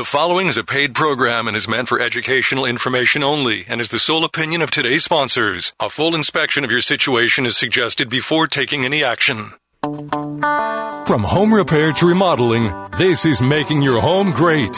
[0.00, 3.90] The following is a paid program and is meant for educational information only and is
[3.90, 5.74] the sole opinion of today's sponsors.
[5.78, 9.52] A full inspection of your situation is suggested before taking any action.
[9.82, 14.74] From home repair to remodeling, this is making your home great.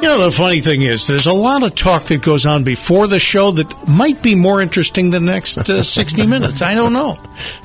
[0.00, 3.08] You know, the funny thing is, there's a lot of talk that goes on before
[3.08, 6.62] the show that might be more interesting than the next uh, 60 minutes.
[6.62, 7.18] I don't know.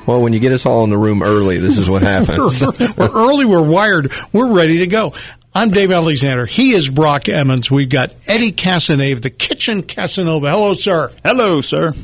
[0.04, 2.60] Well, when you get us all in the room early, this is what happens.
[2.96, 5.12] we're early, we're wired, we're ready to go.
[5.54, 6.44] I'm Dave Alexander.
[6.44, 7.70] He is Brock Emmons.
[7.70, 10.50] We've got Eddie Casanave, the Kitchen Casanova.
[10.50, 11.12] Hello, sir.
[11.24, 11.94] Hello, sir.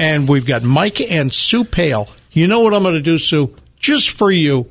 [0.00, 2.08] And we've got Mike and Sue Pale.
[2.32, 3.54] You know what I'm going to do, Sue?
[3.78, 4.68] Just for you,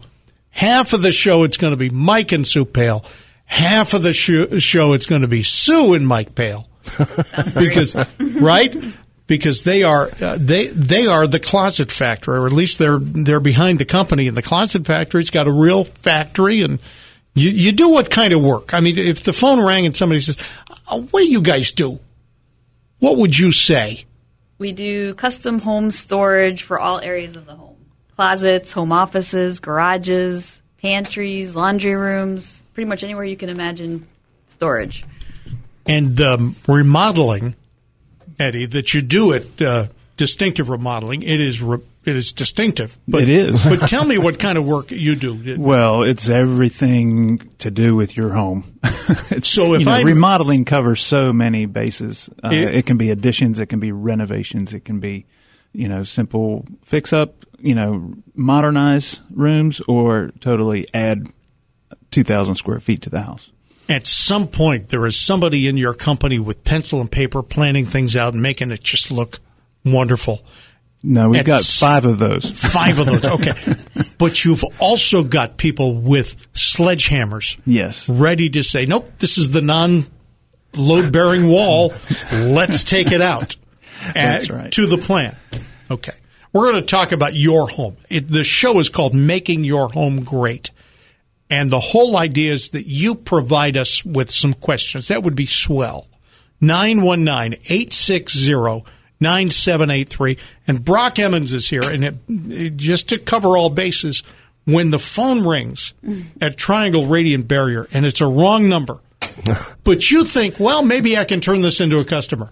[0.49, 3.05] half of the show it's going to be Mike and Sue Pale
[3.45, 6.67] half of the sh- show it's going to be Sue and Mike Pale.
[7.57, 8.75] Because right?
[9.27, 13.39] Because they are uh, they they are the closet factory or at least they're they're
[13.39, 16.79] behind the company and the closet factory's got a real factory and
[17.33, 18.73] you you do what kind of work.
[18.73, 20.37] I mean if the phone rang and somebody says
[20.87, 21.99] uh, what do you guys do?
[22.99, 24.05] What would you say?
[24.57, 27.75] We do custom home storage for all areas of the home.
[28.15, 34.05] Closets home offices garages pantries laundry rooms pretty much anywhere you can imagine
[34.49, 35.03] storage.
[35.87, 37.55] And um, remodeling,
[38.37, 39.87] Eddie, that you do it, uh,
[40.17, 42.97] distinctive remodeling, it is re- it is distinctive.
[43.07, 43.63] But, it is.
[43.63, 45.57] but tell me what kind of work you do.
[45.57, 48.63] Well, it's everything to do with your home.
[49.41, 53.09] so if you know, I remodeling covers so many bases, uh, it, it can be
[53.09, 55.25] additions, it can be renovations, it can be
[55.71, 61.27] you know simple fix up, you know modernize rooms, or totally add
[62.11, 63.51] 2,000 square feet to the house.
[63.87, 68.15] At some point, there is somebody in your company with pencil and paper planning things
[68.15, 69.39] out and making it just look
[69.83, 70.41] wonderful.
[71.03, 72.49] No, we've At got five of those.
[72.49, 73.53] Five of those, okay.
[74.17, 77.59] but you've also got people with sledgehammers.
[77.63, 78.09] Yes.
[78.09, 80.07] Ready to say, nope, this is the non
[80.75, 81.93] load bearing wall.
[82.31, 83.55] Let's take it out.
[84.13, 84.71] That's right.
[84.71, 85.35] To the plan.
[85.91, 86.13] Okay.
[86.53, 87.97] We're going to talk about your home.
[88.09, 90.71] It, the show is called Making Your Home Great.
[91.49, 95.09] And the whole idea is that you provide us with some questions.
[95.09, 96.07] That would be swell.
[96.61, 98.83] 919 860
[99.19, 100.37] 9783.
[100.67, 101.83] And Brock Emmons is here.
[101.83, 104.23] And it, it, just to cover all bases,
[104.65, 105.93] when the phone rings
[106.41, 108.99] at Triangle Radiant Barrier and it's a wrong number,
[109.83, 112.51] but you think, well, maybe I can turn this into a customer.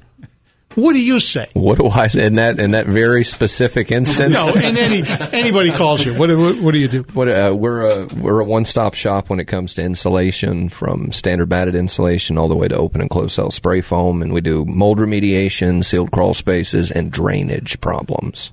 [0.75, 1.47] What do you say?
[1.53, 4.34] What do I say in that in that very specific instance?
[4.34, 6.13] no, and any anybody calls you.
[6.13, 7.03] What, what, what do you do?
[7.13, 11.11] What, uh, we're a we're a one stop shop when it comes to insulation, from
[11.11, 14.41] standard batted insulation all the way to open and closed cell spray foam, and we
[14.41, 18.51] do mold remediation, sealed crawl spaces, and drainage problems.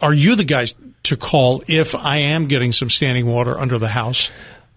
[0.00, 3.88] Are you the guys to call if I am getting some standing water under the
[3.88, 4.30] house?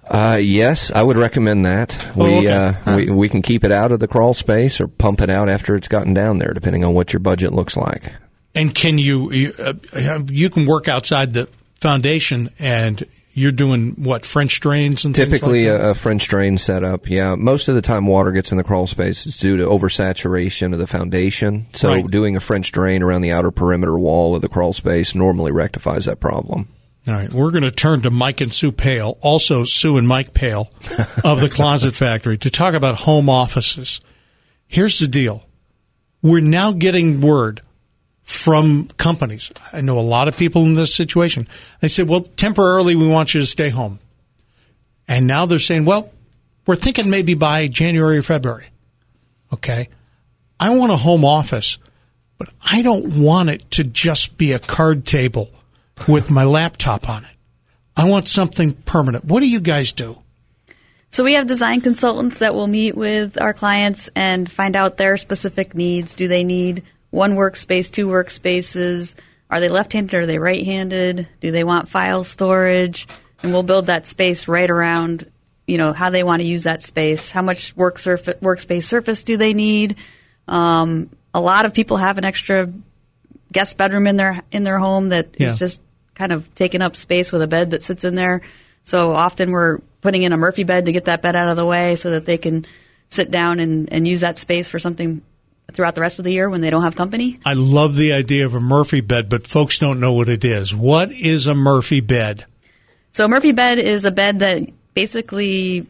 [0.08, 2.14] Uh, yes, I would recommend that.
[2.16, 2.48] Oh, we, okay.
[2.48, 2.96] uh, huh.
[2.98, 5.76] we we can keep it out of the crawl space or pump it out after
[5.76, 8.14] it's gotten down there, depending on what your budget looks like.
[8.54, 11.50] And can you you, uh, you can work outside the
[11.82, 13.04] foundation and
[13.36, 17.10] you're doing what French drains and typically like a, a, French drain setup.
[17.10, 20.72] Yeah, most of the time water gets in the crawl space is due to oversaturation
[20.72, 21.68] of the foundation.
[21.74, 22.08] So right.
[22.08, 26.06] doing a French drain around the outer perimeter wall of the crawl space normally rectifies
[26.06, 26.70] that problem.
[27.08, 30.34] All right, we're going to turn to Mike and Sue Pale, also Sue and Mike
[30.34, 30.72] Pale
[31.24, 34.02] of the Closet Factory, to talk about home offices.
[34.68, 35.44] Here's the deal
[36.24, 37.62] we're now getting word
[38.24, 39.52] from companies.
[39.72, 41.48] I know a lot of people in this situation.
[41.80, 44.00] They said, well, temporarily, we want you to stay home.
[45.08, 46.12] And now they're saying, well,
[46.66, 48.66] we're thinking maybe by January or February.
[49.54, 49.90] Okay.
[50.60, 51.78] I want a home office,
[52.40, 55.52] but I don't want it to just be a card table
[56.08, 57.32] with my laptop on it.
[57.98, 59.26] I want something permanent.
[59.26, 60.20] What do you guys do?
[61.10, 65.16] So we have design consultants that will meet with our clients and find out their
[65.16, 66.14] specific needs.
[66.14, 69.16] Do they need one workspace, two workspaces?
[69.50, 70.14] Are they left-handed?
[70.14, 71.28] Or are they right-handed?
[71.40, 73.08] Do they want file storage?
[73.42, 75.32] And we'll build that space right around,
[75.66, 77.32] you know, how they want to use that space.
[77.32, 79.96] How much work surf- workspace surface do they need?
[80.50, 82.70] Um, a lot of people have an extra
[83.54, 85.54] guest bedroom in their in their home that yeah.
[85.54, 85.82] is just
[86.16, 88.42] kind of taking up space with a bed that sits in there.
[88.84, 91.66] So often we're putting in a Murphy bed to get that bed out of the
[91.66, 92.66] way so that they can
[93.10, 95.22] sit down and, and use that space for something
[95.74, 97.40] throughout the rest of the year when they don't have company.
[97.46, 100.74] I love the idea of a Murphy bed, but folks don't know what it is.
[100.74, 102.46] What is a Murphy bed?
[103.12, 105.88] So a Murphy bed is a bed that basically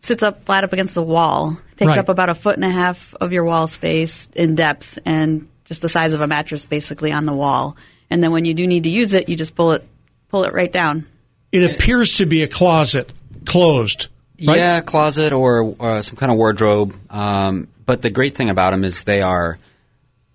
[0.00, 1.58] sits up flat up against the wall.
[1.76, 1.98] Takes right.
[1.98, 5.82] up about a foot and a half of your wall space in depth and just
[5.82, 7.76] the size of a mattress basically on the wall
[8.10, 9.86] and then when you do need to use it, you just pull it
[10.28, 11.06] pull it right down.
[11.52, 13.12] It appears to be a closet
[13.44, 14.08] closed
[14.44, 14.58] Right?
[14.58, 16.94] Yeah, closet or, or some kind of wardrobe.
[17.08, 19.58] Um, but the great thing about them is they are.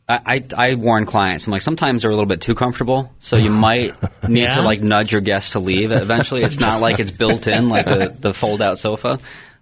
[0.09, 1.45] I, I, I warn clients.
[1.45, 3.93] I'm like sometimes they're a little bit too comfortable, so you might
[4.27, 4.55] need Yeah?
[4.55, 5.91] to like nudge your guests to leave.
[5.91, 9.19] Eventually, it's not like it's built in like the, the fold out sofa,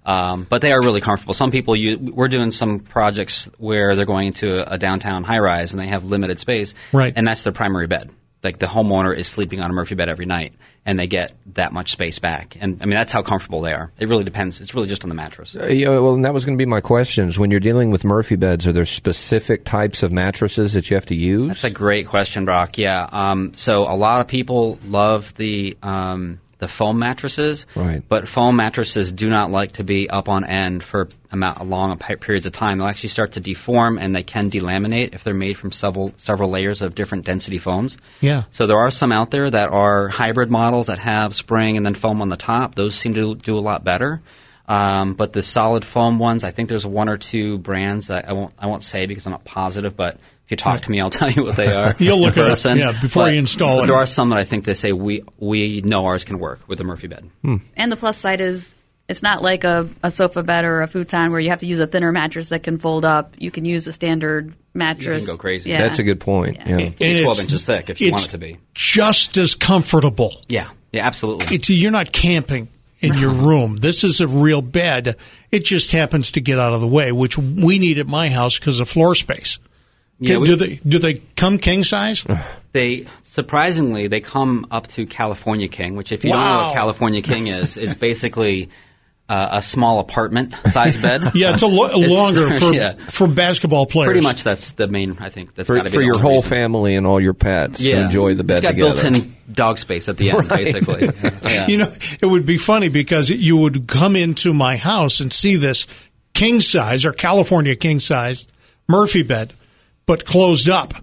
[0.10, 1.36] um, but they are really comfortable.
[1.36, 5.38] Some people, you, we're doing some projects where they're going into a, a downtown high
[5.38, 7.14] rise and they have limited space, Right.
[7.16, 8.10] And that's their primary bed.
[8.42, 10.54] Like the homeowner is sleeping on a Murphy bed every night,
[10.86, 12.56] and they get that much space back.
[12.60, 13.92] And I mean, that's how comfortable they are.
[14.00, 14.62] It really depends.
[14.62, 15.58] It's really just on the mattress.
[15.58, 17.38] Uh, yeah, well, and that was going to be my questions.
[17.38, 21.06] When you're dealing with Murphy beds, are there specific types of mattresses that you have
[21.08, 21.48] to use?
[21.48, 22.78] That's a great question, Brock.
[22.78, 23.08] Yeah.
[23.12, 28.04] Um, so a lot of people love the um, the foam mattresses, Right.
[28.08, 32.46] But foam mattresses do not like to be up on end for amount long periods
[32.46, 32.78] of time.
[32.78, 36.50] They'll actually start to deform, and they can delaminate if they're made from several several
[36.50, 37.98] layers of different density foams.
[38.20, 38.44] Yeah.
[38.52, 41.96] So there are some out there that are hybrid models that have spring and then
[41.96, 42.76] foam on the top.
[42.76, 44.22] Those seem to do a lot better.
[44.68, 48.34] Um, but the solid foam ones, I think there's one or two brands that I
[48.34, 51.12] won't I won't say because I'm not positive, but if you talk to me, I'll
[51.12, 51.96] tell you what they are.
[52.00, 53.86] You'll look in it up, yeah, before But you install it.
[53.86, 56.80] There are some that I think they say we we know ours can work with
[56.80, 57.30] the Murphy bed.
[57.44, 57.57] Hmm.
[57.78, 58.74] And the plus side is
[59.07, 61.78] it's not like a, a sofa bed or a futon where you have to use
[61.78, 63.36] a thinner mattress that can fold up.
[63.38, 65.28] You can use a standard mattress.
[65.28, 65.69] go crazy.
[65.69, 65.81] Yeah.
[65.81, 66.57] That's a good point.
[66.57, 66.68] Yeah.
[66.69, 66.78] Yeah.
[66.86, 68.57] And Maybe 12 inches thick if you want it to be.
[68.74, 70.42] Just as comfortable.
[70.48, 71.56] Yeah, yeah, absolutely.
[71.56, 72.69] It's you're not camping
[73.01, 73.78] in your room.
[73.78, 75.16] This is a real bed.
[75.51, 78.57] It just happens to get out of the way, which we need at my house
[78.57, 79.60] because of floor space.
[80.19, 82.25] Yeah, do we- they do they come king size?
[82.71, 87.24] They surprisingly they come up to California King, which if you don't know what California
[87.24, 88.69] King is, is basically
[89.27, 91.21] uh, a small apartment size bed.
[91.33, 92.94] Yeah, it's a lo- It's- longer for yeah.
[93.07, 94.10] for basketball players.
[94.12, 95.18] Pretty much that's the main.
[95.19, 96.50] I think that's For, gotta be for your whole reason.
[96.50, 99.01] family and all your pets to enjoy the bed It's got together.
[99.01, 100.65] built-in dog space at the end, Right.
[100.72, 101.10] basically.
[101.51, 101.65] Yeah.
[101.68, 101.92] You know,
[102.22, 105.88] it would be funny because you would come into my house and see this
[106.36, 108.45] king size or California king size
[108.88, 109.54] Murphy bed,
[110.10, 110.96] but closed up.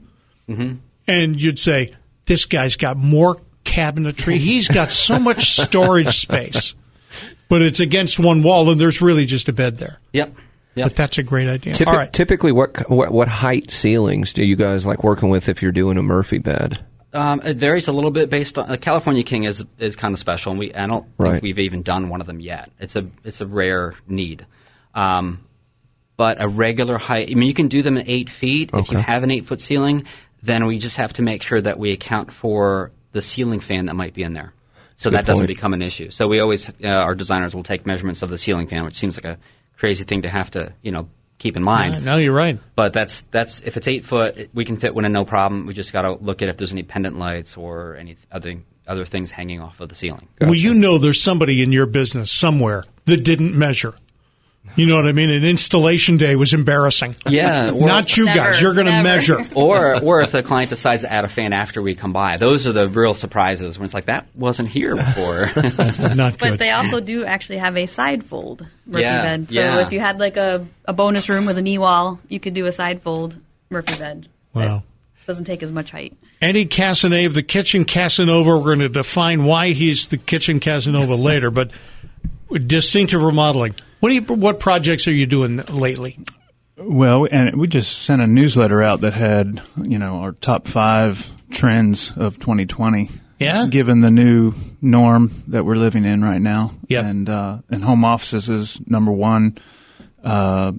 [0.48, 0.78] Mm-hmm.
[1.06, 1.92] And you'd say,
[2.26, 4.34] this guy's got more cabinetry.
[4.36, 6.74] He's got so much storage space,
[7.48, 10.00] but it's against one wall and there's really just a bed there.
[10.12, 10.34] Yep.
[10.74, 10.86] Yep.
[10.88, 11.72] But that's a great idea.
[11.74, 12.12] Typi- All right.
[12.12, 15.96] Typically, what, what what height ceilings do you guys like working with if you're doing
[15.98, 16.84] a Murphy bed?
[17.12, 20.18] Um, it varies a little bit based on uh, California King is is kind of
[20.18, 21.30] special, and we I don't Right.
[21.30, 22.70] think we've even done one of them yet.
[22.80, 24.44] It's a it's a rare need.
[24.94, 25.45] Um,
[26.16, 28.98] but a regular height, I mean, you can do them at eight feet if you
[28.98, 30.04] have an eight foot ceiling.
[30.42, 33.94] Then we just have to make sure that we account for the ceiling fan that
[33.94, 34.52] might be in there,
[34.96, 36.10] so Good that doesn't become an issue.
[36.10, 39.16] So we always uh, our designers will take measurements of the ceiling fan, which seems
[39.16, 39.38] like a
[39.76, 41.08] crazy thing to have to you know
[41.38, 41.94] keep in mind.
[41.94, 42.58] Uh, no, you're right.
[42.74, 45.66] But that's that's if it's eight foot, we can fit one in no problem.
[45.66, 49.04] We just got to look at if there's any pendant lights or any other other
[49.04, 50.28] things hanging off of the ceiling.
[50.40, 53.94] Well, you know there's somebody in your business somewhere that didn't measure.
[54.74, 55.30] You know what I mean?
[55.30, 57.16] An installation day was embarrassing.
[57.26, 58.60] Yeah, or, Not you Never, guys.
[58.60, 59.46] You're going to measure.
[59.54, 62.66] or or if the client decides to add a fan after we come by, those
[62.66, 65.46] are the real surprises when it's like that wasn't here before.
[65.56, 66.38] Not good.
[66.38, 69.48] But they also do actually have a side fold Murphy Yeah, bed.
[69.48, 69.86] So yeah.
[69.86, 72.66] if you had like a, a bonus room with a knee wall, you could do
[72.66, 73.36] a side fold
[73.70, 74.28] Murphy bed.
[74.52, 74.82] Wow.
[75.26, 76.16] Doesn't take as much height.
[76.40, 78.58] Eddie Casanova, the Kitchen Casanova.
[78.58, 81.70] We're going to define why he's the Kitchen Casanova later, but
[82.66, 83.74] distinctive remodeling.
[84.06, 84.36] What you?
[84.36, 86.16] What projects are you doing lately?
[86.76, 91.28] Well, and we just sent a newsletter out that had, you know, our top five
[91.50, 93.10] trends of 2020.
[93.40, 93.66] Yeah?
[93.68, 96.70] Given the new norm that we're living in right now.
[96.86, 97.04] Yep.
[97.04, 99.58] And, uh, and home offices is number one.
[100.22, 100.70] Uh,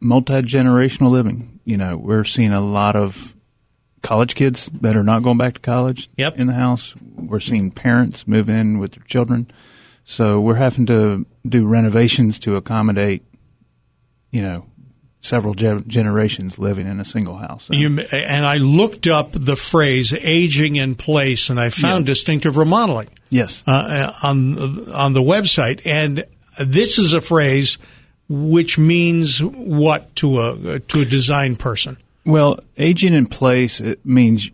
[0.00, 1.60] multi-generational living.
[1.66, 3.34] You know, we're seeing a lot of
[4.02, 6.38] college kids that are not going back to college Yep.
[6.38, 6.94] in the house.
[7.14, 9.50] We're seeing parents move in with their children.
[10.10, 13.22] So we're having to do renovations to accommodate,
[14.32, 14.66] you know,
[15.20, 17.68] several ge- generations living in a single house.
[17.70, 23.08] You, and I looked up the phrase "aging in place," and I found distinctive remodeling
[23.28, 23.62] yes.
[23.68, 24.58] uh, on
[24.90, 25.80] on the website.
[25.86, 26.24] And
[26.58, 27.78] this is a phrase
[28.28, 31.98] which means what to a to a design person.
[32.26, 34.50] Well, aging in place it means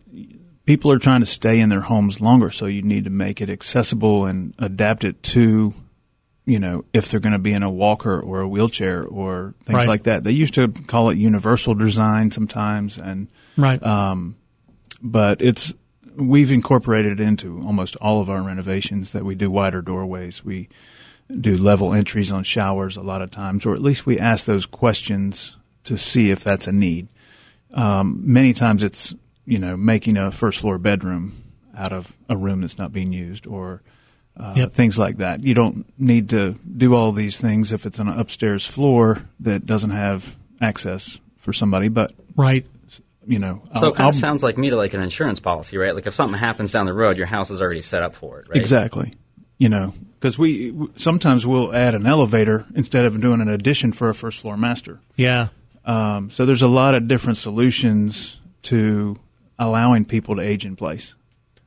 [0.67, 3.49] people are trying to stay in their homes longer, so you need to make it
[3.49, 5.73] accessible and adapt it to,
[6.45, 9.77] you know, if they're going to be in a walker or a wheelchair or things
[9.79, 9.89] Right.
[9.89, 10.25] like that.
[10.25, 13.81] They used to call it universal design sometimes, and Right.
[15.03, 15.73] but it's
[16.17, 20.43] we've incorporated it into almost all of our renovations that we do wider doorways.
[20.45, 20.69] We
[21.41, 24.65] do level entries on showers a lot of times, or at least we ask those
[24.65, 27.09] questions to see if that's a need.
[27.75, 29.15] Um, many times it's
[29.47, 31.33] you know making a first floor bedroom
[31.77, 33.83] out of a room that's not being used, or
[34.37, 34.73] uh, Yep.
[34.73, 35.43] things like that.
[35.45, 39.65] You don't need to do all these things if it's on an upstairs floor that
[39.67, 41.89] doesn't have access for somebody.
[41.89, 42.67] But Right.
[43.27, 45.41] you know, So I'll- it kind I'll- of sounds like me to like an insurance
[45.41, 45.95] policy, right?
[45.95, 48.49] Like if something happens down the road, your house is already set up for it,
[48.51, 48.57] right?
[48.61, 49.13] Exactly.
[49.59, 54.09] You know, because we sometimes we'll add an elevator instead of doing an addition for
[54.11, 55.01] a first floor master.
[55.17, 55.49] Yeah.
[55.87, 59.17] Um, so there's a lot of different solutions to
[59.59, 61.15] allowing people to age in place.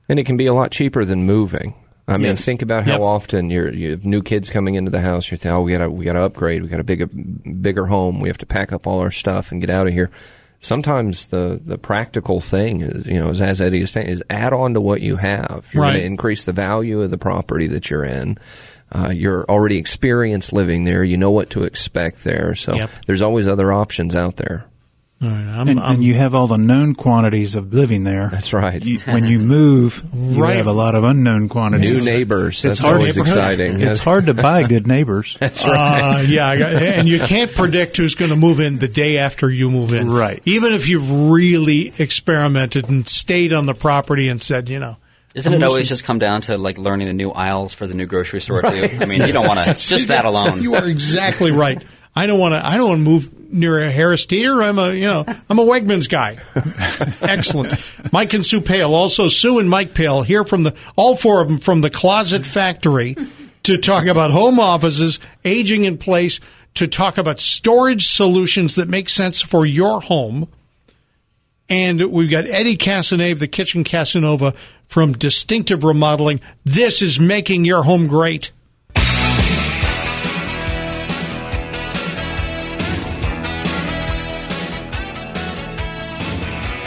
[0.08, 1.74] And it can be a lot cheaper than moving.
[2.08, 2.44] I mean, Yes.
[2.44, 3.02] think about how Yep.
[3.02, 5.30] often you're, you have new kids coming into the house.
[5.30, 6.64] You're thinking, oh, we got to we got to upgrade.
[6.64, 8.20] We got a bigger bigger home.
[8.20, 10.10] We have to pack up all our stuff and get out of here.
[10.62, 14.52] Sometimes the, the practical thing is, you know, as, as Eddie is saying, is add
[14.52, 15.66] on to what you have.
[15.72, 15.92] You're Right.
[15.92, 18.38] going to increase the value of the property that you're in.
[18.92, 21.04] Uh, you're already experienced living there.
[21.04, 22.56] You know what to expect there.
[22.56, 22.90] So Yep.
[23.08, 24.66] there's always other options out there.
[25.22, 25.36] All right.
[25.38, 28.30] I'm, And, I'm- and you have all the known quantities of living there.
[28.32, 28.82] That's right.
[28.84, 30.56] You, when you move, you Right.
[30.56, 31.82] have a lot of unknown quantities.
[31.84, 32.06] New quantities.
[32.06, 32.62] neighbors.
[32.62, 33.38] That's hard- always neighborhood.
[33.38, 33.72] exciting.
[33.82, 34.04] It's Yes.
[34.06, 35.36] hard to buy good neighbors.
[35.42, 36.20] That's right.
[36.20, 39.70] Uh, yeah, and you can't predict who's going to move in the day after you
[39.70, 40.10] move in.
[40.10, 40.42] Right.
[40.46, 44.96] Even if you've really experimented and stayed on the property and said, you know,
[45.36, 47.94] Isn't I'm it always just come down to like learning the new aisles for the
[47.94, 48.68] new grocery store too?
[49.02, 50.62] I mean, you don't want to just that alone.
[50.64, 51.84] You are exactly right.
[52.20, 52.66] I don't want to.
[52.66, 54.62] I don't want to move near a Harris Teeter.
[54.62, 56.38] I'm a you know I'm a Wegmans guy.
[57.22, 57.74] Excellent.
[58.12, 58.94] Mike and Sue Pale.
[58.94, 62.46] Also Sue and Mike Pale here from the all four of them from the Closet
[62.46, 63.16] Factory
[63.64, 66.42] to talk about home offices aging in place.
[66.76, 70.50] To talk about storage solutions that make sense for your home.
[71.70, 74.54] And we've got Eddie Casanave, the Kitchen Casanova
[74.88, 76.42] from Distinctive Remodeling.
[76.66, 78.52] This is making your home great.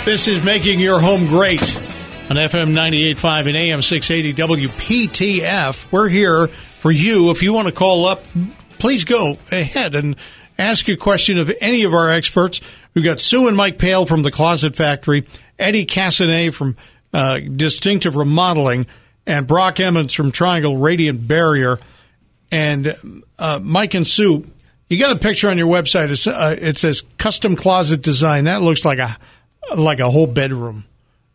[0.04, 5.92] This is making your home great on FM 98.5 and AM 680 WPTF.
[5.92, 7.30] We're here for you.
[7.30, 8.24] If you want to call up,
[8.80, 10.16] please go ahead and
[10.58, 12.60] ask a question of any of our experts.
[12.94, 15.24] We've got Sue and Mike Pale from the Closet Factory,
[15.56, 16.76] Eddie Casanave from
[17.14, 18.88] uh, Distinctive Remodeling,
[19.24, 21.78] and Brock Emmons from Triangle Radiant Barrier.
[22.50, 22.92] And
[23.38, 24.50] uh, Mike and Sue,
[24.88, 26.26] you got a picture on your website.
[26.26, 28.44] Uh, it says custom closet design.
[28.44, 29.16] That looks like a
[29.76, 30.84] like a whole bedroom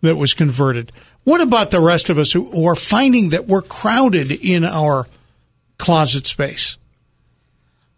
[0.01, 0.91] that was converted.
[1.23, 5.07] What about the rest of us who, who are finding that we're crowded in our
[5.77, 6.77] closet space?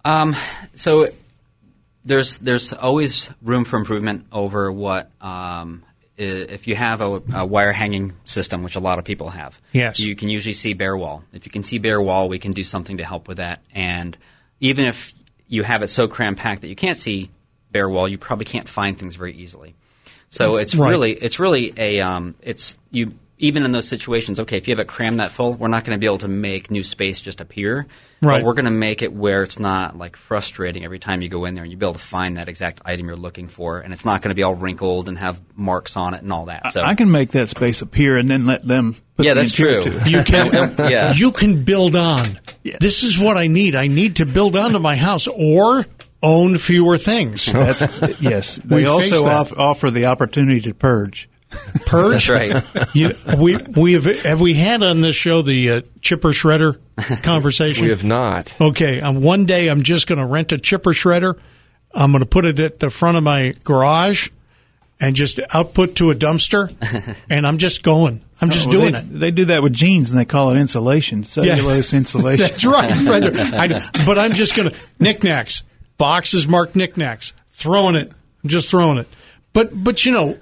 [0.06, 0.36] Um,
[0.74, 1.10] so
[2.06, 5.84] there's there's always room for improvement over what um,
[6.18, 9.60] if you have a, a wire hanging system, which a lot of people have.
[9.72, 10.00] Yes.
[10.00, 11.24] you can usually see bare wall.
[11.32, 13.62] If you can see bare wall, we can do something to help with that.
[13.74, 14.18] And
[14.60, 15.14] even if
[15.48, 17.30] you have it so cram packed that you can't see
[17.72, 19.76] bare wall, you probably can't find things very easily.
[20.30, 20.90] So it's Right.
[20.90, 24.38] really it's really a um, it's you even in those situations.
[24.40, 26.28] Okay, if you have it crammed that full, we're not going to be able to
[26.28, 27.88] make new space just appear.
[28.22, 28.40] Right.
[28.40, 31.46] But we're going to make it where it's not like frustrating every time you go
[31.46, 33.94] in there and you be able to find that exact item you're looking for, and
[33.94, 36.74] it's not going to be all wrinkled and have marks on it and all that.
[36.74, 38.96] So I can make that space appear and then let them.
[39.16, 40.00] Put yeah, the that's interior true.
[40.02, 40.10] to.
[40.10, 41.14] You can, yeah.
[41.14, 42.28] you can build on.
[42.64, 42.76] Yeah.
[42.82, 43.74] This is what I need.
[43.74, 45.86] I need to build onto my house or
[46.22, 47.46] own fewer things.
[47.52, 47.82] That's
[48.20, 48.60] yes.
[48.70, 51.30] We They face also off, offer the opportunity to purge.
[51.86, 52.28] Purge.
[52.28, 52.64] That's right.
[52.94, 56.78] You, we we have have we had on this show the uh, chipper shredder
[57.24, 57.86] conversation?
[57.86, 58.56] We have not.
[58.62, 61.40] Okay, um, one day I'm just going to rent a chipper shredder.
[61.94, 64.30] I'm going to put it at the front of my garage
[65.00, 66.72] and just output to a dumpster,
[67.30, 68.22] and I'm just going.
[68.42, 69.20] I'm just Oh, Well, doing they, it.
[69.20, 72.46] They do that with jeans and they call it insulation, cellulose insulation.
[72.48, 72.92] That's right.
[73.06, 73.74] right.
[73.74, 75.64] I, but I'm just going to knickknacks,
[76.00, 78.12] boxes marked knickknacks, throwing it.
[78.46, 79.08] Just throwing it.
[79.54, 80.38] But but you know,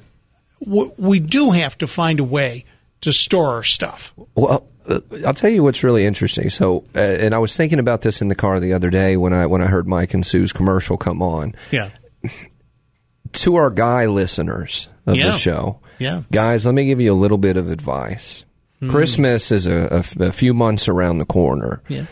[0.63, 2.63] w- we do have to find a way
[3.01, 4.13] to store our stuff.
[4.35, 6.49] Well, uh, I'll tell you what's really interesting.
[6.49, 9.33] So, uh, and I was thinking about this in the car the other day when
[9.33, 11.55] I when I heard Mike and Sue's commercial come on.
[11.71, 11.89] Yeah.
[13.33, 15.31] To our guy listeners of Yeah.
[15.31, 16.21] the show, Yeah.
[16.31, 18.45] guys, let me give you a little bit of advice.
[18.89, 21.81] Christmas is a few months around the corner.
[21.87, 22.05] Yeah.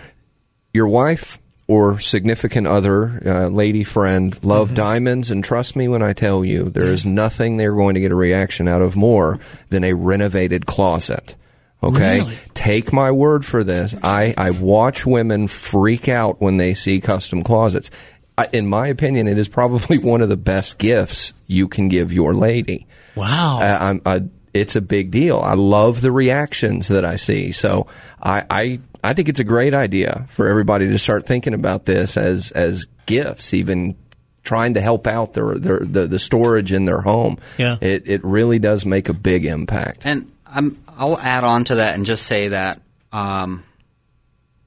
[0.73, 6.13] Your wife or significant other, uh, lady friend, love diamonds, and trust me when I
[6.13, 9.83] tell you, there is nothing they're going to get a reaction out of more than
[9.83, 11.35] a renovated closet.
[11.83, 12.37] Okay, Really?
[12.53, 13.95] take my word for this.
[14.01, 17.91] I, I watch women freak out when they see custom closets.
[18.37, 22.11] I, in my opinion, it is probably one of the best gifts you can give
[22.11, 22.87] your lady.
[23.15, 23.59] Wow.
[23.61, 25.39] Uh, I'm, I, it's a big deal.
[25.39, 27.51] I love the reactions that I see.
[27.51, 27.87] So
[28.21, 32.17] I, I, I think it's a great idea for everybody to start thinking about this
[32.17, 33.95] as, as gifts, even
[34.43, 37.37] trying to help out their, their the, the storage in their home.
[37.57, 37.77] Yeah.
[37.81, 40.05] It, it really does make a big impact.
[40.05, 42.81] And I'm, I'll add on to that and just say that
[43.11, 43.63] um,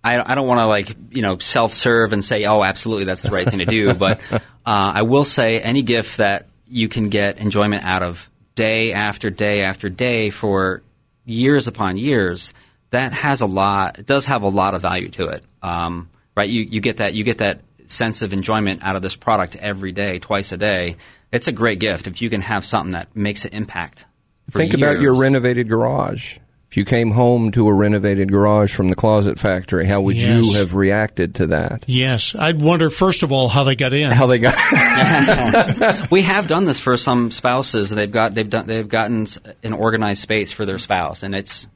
[0.02, 3.22] I, I don't want to like you know self serve and say oh absolutely that's
[3.22, 7.08] the right thing to do, but uh, I will say any gift that you can
[7.08, 10.82] get enjoyment out of day after day after day for
[11.24, 12.54] years upon years
[12.90, 13.98] that has a lot.
[13.98, 16.48] It does have a lot of value to it, um, right?
[16.48, 19.92] You you get that you get that sense of enjoyment out of this product every
[19.92, 20.96] day, twice a day.
[21.32, 24.06] It's a great gift if you can have something that makes an impact.
[24.50, 24.82] Think years.
[24.82, 26.38] about your renovated garage.
[26.70, 30.46] If you came home to a renovated garage from the closet factory, how would Yes.
[30.46, 31.84] you have reacted to that?
[31.86, 34.10] Yes, I'd wonder first of all how they got in.
[34.10, 34.54] How they got
[36.10, 37.88] we have done this for some spouses.
[37.90, 39.26] They've got they've done they've gotten
[39.62, 41.66] an organized space for their spouse, and it's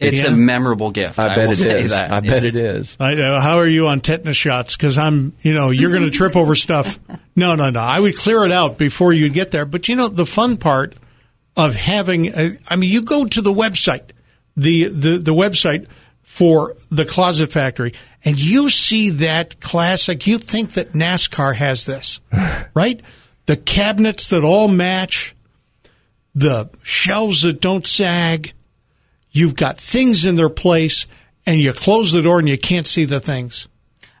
[0.00, 0.28] it's Yeah.
[0.28, 1.18] a memorable gift.
[1.18, 1.88] I bet will it.
[1.88, 2.12] That.
[2.12, 2.96] I bet it is.
[3.00, 4.76] I, uh, how are you on tetanus shots?
[4.76, 6.98] Because I'm, you know, you're going to trip over stuff.
[7.36, 7.78] No, no, no.
[7.78, 9.64] I would clear it out before you get there.
[9.64, 10.96] But you know, the fun part
[11.56, 14.10] of having, a, I mean, you go to the website,
[14.56, 15.86] the, the the website
[16.24, 20.26] for the Closet Factory, and you see that classic.
[20.26, 22.20] You think that NASCAR has this,
[22.74, 23.00] right?
[23.46, 25.36] The cabinets that all match,
[26.34, 28.52] the shelves that don't sag.
[29.30, 31.06] You've got things in their place,
[31.46, 33.68] and you close the door and you can't see the things.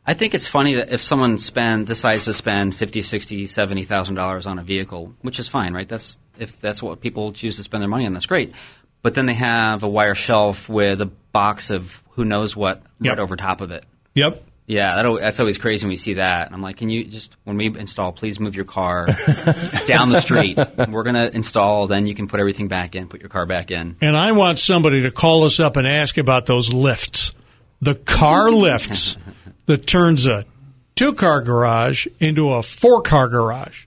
[0.06, 4.14] I think it's funny that if someone spend decides to spend fifty, sixty, seventy thousand
[4.14, 5.88] dollars on a vehicle, which is fine, right?
[5.88, 8.52] That's if that's what people choose to spend their money on, that's great.
[9.02, 13.10] But then they have a wire shelf with a box of who knows what Yep.
[13.12, 13.84] right over top of it.
[14.14, 14.42] Yep.
[14.68, 16.46] Yeah, that, al- that's always crazy when we see that.
[16.46, 19.06] And I'm like, can you just, when we install, please move your car
[19.86, 20.58] down the street.
[20.88, 23.70] We're going to install, then you can put everything back in, put your car back
[23.70, 23.96] in.
[24.02, 27.32] And I want somebody to call us up and ask about those lifts,
[27.80, 29.16] the car lifts
[29.64, 30.44] that turns a
[30.96, 33.86] two car garage into a four car garage.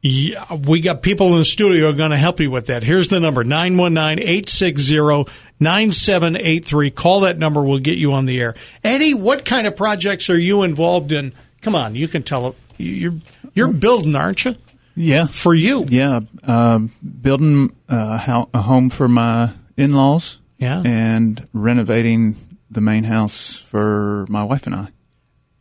[0.00, 2.82] Yeah, we got people in the studio are going to help you with that.
[2.82, 6.90] Here's the number 919 860 9783.
[6.90, 7.62] Call that number.
[7.62, 8.54] We'll get you on the air.
[8.84, 11.32] Eddie, what kind of projects are you involved in?
[11.62, 12.54] Come on, you can tell.
[12.78, 13.14] You're,
[13.54, 14.56] you're building, aren't you?
[14.94, 15.26] Yeah.
[15.26, 15.84] For you.
[15.88, 16.20] Yeah.
[16.42, 16.90] Um,
[17.20, 20.38] building a, a home for my in laws.
[20.58, 20.82] Yeah.
[20.84, 22.36] And renovating
[22.70, 24.88] the main house for my wife and I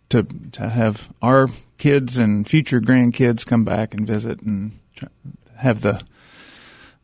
[0.09, 4.79] to to have our kids and future grandkids come back and visit and
[5.57, 6.01] have the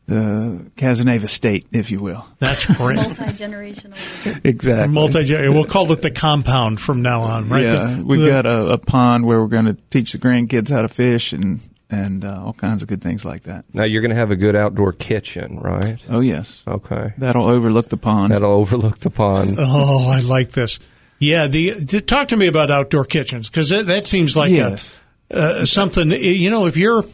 [0.06, 2.26] the Casanova estate, if you will.
[2.38, 2.96] That's great.
[2.96, 4.44] Multi generational.
[4.44, 4.92] Exactly.
[4.92, 5.48] Multi.
[5.48, 7.64] We'll call it the compound from now on, right?
[7.64, 10.70] Yeah, The- we've the- got a, a pond where we're going to teach the grandkids
[10.70, 13.66] how to fish and and uh, all kinds of good things like that.
[13.74, 15.98] Now you're going to have a good outdoor kitchen, right?
[16.08, 17.12] Oh yes, Okay.
[17.18, 18.32] that'll overlook the pond.
[18.32, 19.56] That'll overlook the pond.
[19.58, 20.78] Oh, I like this.
[21.18, 24.94] Yeah, the to talk to me about outdoor kitchens because that, that seems like Yes.
[25.30, 26.10] a, uh, something.
[26.10, 27.10] You know, if you're let's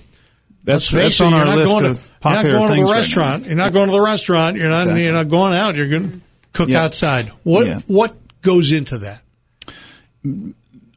[0.64, 2.70] That's- face that's it, on you're our not list going to of you're not going
[2.70, 3.46] to the right restaurant.
[3.46, 4.56] you're not going to the restaurant.
[4.56, 5.04] You're not Exactly.
[5.04, 5.76] you're not going out.
[5.76, 6.20] You're going to
[6.52, 6.82] cook Yeah.
[6.84, 7.30] outside.
[7.44, 7.80] What Yeah.
[7.86, 9.22] what goes into that?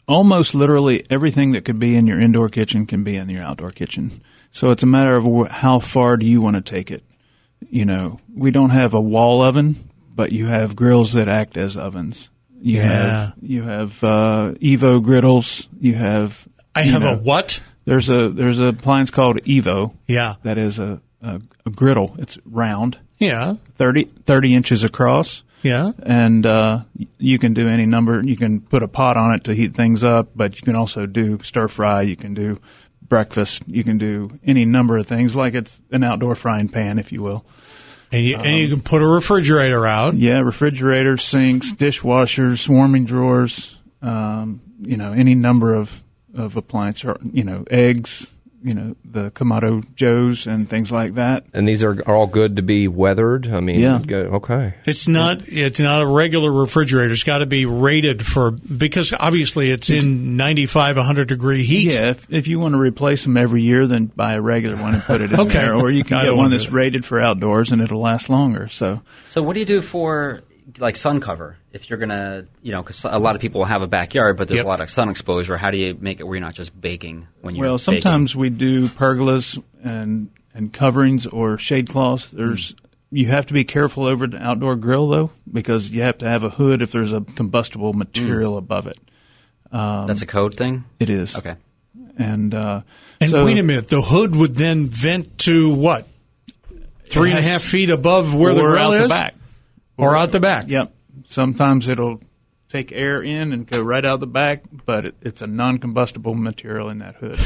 [0.08, 3.72] Almost literally everything that could be in your indoor kitchen can be in your outdoor
[3.72, 4.12] kitchen.
[4.52, 7.04] So it's a matter of how far do you want to take it.
[7.70, 9.76] You know, we don't have a wall oven,
[10.14, 12.30] but you have grills that act as ovens.
[12.62, 12.84] You Yeah.
[12.88, 15.68] have you have uh, Evo griddles.
[15.80, 17.62] You have I you have know, a what?
[17.86, 19.94] There's a there's a appliance called Evo.
[20.08, 22.16] Yeah, that is a, a, a griddle.
[22.20, 25.92] It's round, yeah, 30, 30 inches across, yeah.
[26.04, 26.82] and uh,
[27.18, 28.22] you can do any number.
[28.24, 31.06] You can put a pot on it to heat things up, but you can also
[31.06, 32.02] do stir fry.
[32.02, 32.60] You can do
[33.02, 33.64] breakfast.
[33.68, 37.22] You can do any number of things, like it's an outdoor frying pan, if you
[37.22, 37.46] will.
[38.12, 40.16] And you and you can put a refrigerator out.
[40.16, 43.78] Yeah, refrigerators, sinks, dishwashers, warming drawers.
[44.02, 46.02] Um, you know, any number of
[46.36, 47.06] of appliances.
[47.06, 48.28] or, You know, eggs.
[48.63, 51.45] You know, the Kamado Joes and things like that.
[51.54, 53.47] And these are, are all good to be weathered.
[53.52, 54.00] I mean, Yeah.
[54.06, 54.28] good.
[54.28, 54.76] Okay.
[54.86, 55.41] It's not.
[55.47, 57.12] It's not a regular refrigerator.
[57.12, 61.93] It's got to be rated for because obviously it's in 95, 100 degree heat.
[61.93, 64.93] Yeah, if, if you want to replace them every year, then buy a regular one
[64.93, 65.54] and put it in Okay.
[65.54, 65.74] there.
[65.76, 68.67] Or you can get one that's rated for outdoors and it'll last longer.
[68.67, 70.41] So So what do you do for
[70.78, 71.58] like sun cover?
[71.74, 74.58] If you're gonna, you know, because a lot of people have a backyard, but there's
[74.58, 74.66] Yep.
[74.66, 75.56] a lot of sun exposure.
[75.56, 78.02] How do you make it where you're not just baking when you're well, baking?
[78.02, 82.32] sometimes we do pergolas and and coverings or shade cloths.
[82.32, 82.38] Hmm.
[82.38, 82.76] There's
[83.10, 86.44] you have to be careful over the outdoor grill though, because you have to have
[86.44, 88.00] a hood if there's a combustible hmm.
[88.00, 88.98] material above it.
[89.72, 90.84] Um, that's a code thing.
[91.00, 91.56] It is Okay.
[92.18, 92.82] and uh,
[93.22, 96.06] And so- wait a minute, the hood would then vent to what?
[97.06, 99.36] Three and a has- half feet above where the or grill out is, the back.
[99.98, 100.68] or out the back.
[100.68, 100.94] Yep.
[101.32, 102.20] Sometimes it'll
[102.67, 106.89] take air in and go right out the back, but it, it's a non-combustible material
[106.89, 107.39] in that hood.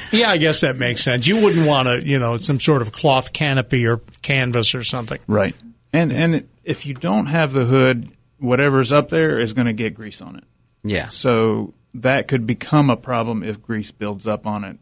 [0.12, 1.26] Yeah, I guess that makes sense.
[1.26, 5.18] You wouldn't want to, you know, some sort of cloth canopy or canvas or something.
[5.26, 5.54] Right.
[5.92, 9.94] And and if you don't have the hood, whatever's up there is going to get
[9.94, 10.44] grease on it.
[10.82, 11.08] Yeah.
[11.08, 14.78] So that could become a problem if grease builds up on it,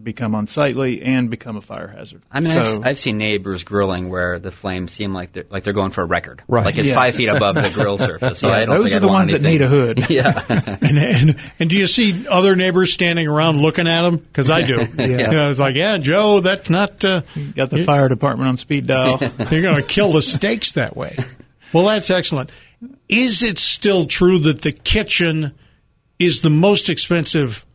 [0.00, 2.22] become unsightly, and become a fire hazard.
[2.30, 5.64] I mean, so, I've, I've seen neighbors grilling where the flames seem like they're like
[5.64, 6.64] they're going for a record, Right.
[6.64, 6.94] Like it's Yeah.
[6.94, 8.38] five feet above the grill surface.
[8.38, 10.08] So Yeah, those are I'd the ones that need a hood.
[10.10, 10.40] Yeah.
[10.80, 14.16] And, and and do you see other neighbors standing around looking at them?
[14.18, 14.86] Because I do.
[14.96, 15.06] Yeah.
[15.06, 17.04] You know, it's like, yeah, Joe, that's not.
[17.04, 17.22] Uh,
[17.54, 19.18] Got the fire department on speed dial.
[19.50, 21.16] you're going to kill the steaks that way.
[21.72, 22.50] Well, that's excellent.
[23.08, 25.52] Is it still true that the kitchen
[26.18, 27.66] is the most expensive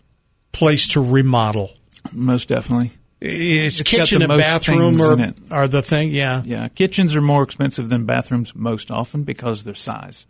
[0.53, 1.71] place to remodel?
[2.11, 2.91] Most definitely.
[3.21, 5.35] Is It's kitchen and bathroom things or in it.
[5.49, 6.09] are the thing?
[6.11, 10.25] Yeah, Yeah, kitchens are more expensive than bathrooms most often because of their size.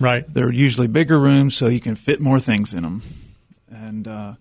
[0.00, 0.24] right.
[0.32, 3.02] They're usually bigger rooms, so you can fit more things in them.
[3.70, 4.34] And uh,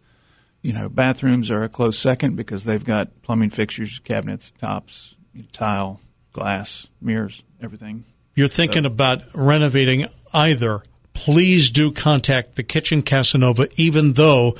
[0.62, 5.16] you know, bathrooms are a close second because they've got plumbing fixtures, cabinets, tops,
[5.52, 6.00] tile,
[6.32, 8.06] glass, mirrors, everything.
[8.36, 10.84] You're thinking about renovating either.
[11.14, 14.56] Please do contact the Kitchen Casanova, even though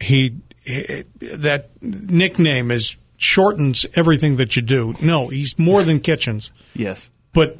[0.00, 0.36] he
[1.20, 4.94] that nickname is shortens everything that you do.
[5.02, 7.58] No, he's more than kitchens, Yes, but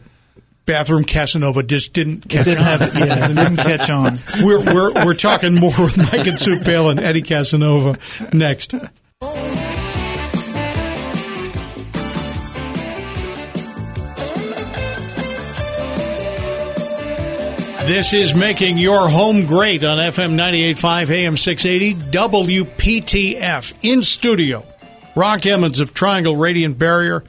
[0.66, 2.64] bathroom Casanova just didn't it catch didn't on.
[2.64, 2.94] have it.
[2.94, 4.18] Yes, it didn't catch on.
[4.42, 7.96] we're, we're, we're talking more with Mike and Sue Pale and Eddie Casanova
[8.32, 8.74] next.
[17.88, 24.62] This is making your home great on FM 98.5 AM 680 WPTF in studio.
[25.14, 27.24] Brock Emmons of Triangle Radiant Barrier.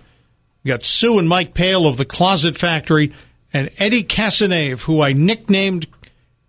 [0.66, 3.14] We got Sue and Mike Pale of the Closet Factory
[3.54, 5.88] and Eddie Casanave, who I nicknamed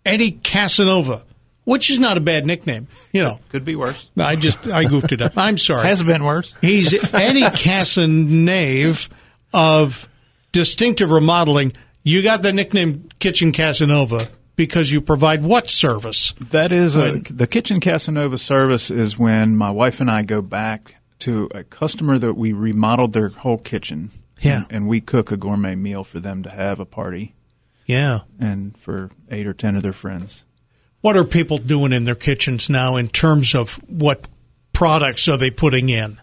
[0.05, 1.25] Eddie Casanova,
[1.63, 2.89] which is not a bad nickname.
[3.13, 4.11] You know, Could be worse.
[4.19, 5.35] I just I goofed it up.
[5.37, 5.87] I'm sorry.
[5.87, 6.53] Has been worse.
[6.61, 9.09] He's Eddie Casanave
[9.55, 10.09] of
[10.51, 11.73] Distinctive Remodeling.
[12.03, 16.33] You got the nickname Kitchen Casanova because you provide what service?
[16.51, 20.97] That is a, the kitchen Casanova service is when my wife and I go back
[21.21, 24.11] to a customer that we remodeled their whole kitchen.
[24.41, 24.63] Yeah.
[24.65, 27.35] And, and we cook a gourmet meal for them to have a party
[27.85, 28.21] Yeah.
[28.39, 30.45] and for eight or ten of their friends.
[31.03, 34.27] What are people doing in their kitchens now in terms of what
[34.73, 36.19] products are they putting in?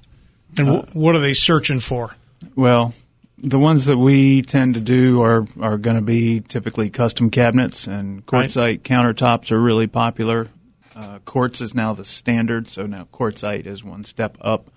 [0.58, 2.16] And uh, wh- what are they searching for?
[2.56, 2.94] Well,
[3.38, 7.88] the ones that we tend to do are are going to be typically custom cabinets
[7.88, 10.48] and quartzite countertops are really popular.
[10.96, 14.72] Uh, quartz is now the standard, so now quartzite is one step up.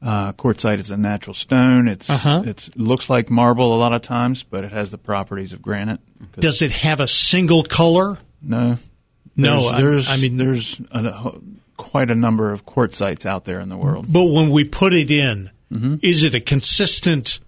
[0.00, 1.86] Uh, quartzite is a natural stone.
[1.86, 2.42] It's Uh-huh.
[2.46, 6.00] it looks like marble a lot of times, but it has the properties of granite.
[6.40, 8.18] Does it have a single color?
[8.40, 8.78] No,
[9.36, 11.32] No, there's I mean- there's a,
[11.76, 14.06] quite a number of quartzites out there in the world.
[14.12, 15.96] But when we put it in, Mm-hmm.
[16.02, 17.38] is it a consistent,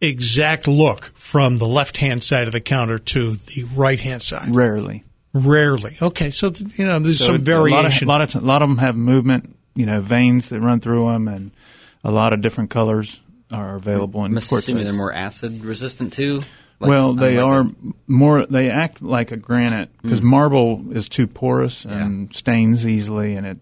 [0.00, 4.54] exact look from the left hand side of the counter to the right hand side?
[4.54, 5.04] Rarely.
[5.32, 5.96] Rarely.
[6.00, 8.08] Okay, so you know there's So some it- variation.
[8.08, 10.48] A lot of, a lot of, a lot of them have movement, you know, veins
[10.48, 11.50] that run through them, and
[12.04, 14.84] a lot of different colors are available in I'm assuming quartzites.
[14.84, 16.42] they're more acid resistant too.
[16.78, 17.74] Like- well, they unlike are a-
[18.06, 18.46] more.
[18.46, 20.26] They act like a granite because hmm.
[20.28, 23.58] marble is too porous and stains easily, and it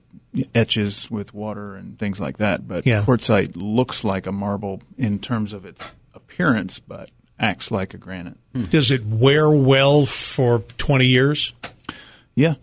[0.54, 2.66] etches with water and things like that.
[2.66, 3.02] But Yeah.
[3.04, 5.82] quartzite looks like a marble in terms of its
[6.14, 8.38] appearance, but acts like a granite.
[8.70, 11.52] Does it wear well for 20 years?
[12.36, 12.54] Yeah,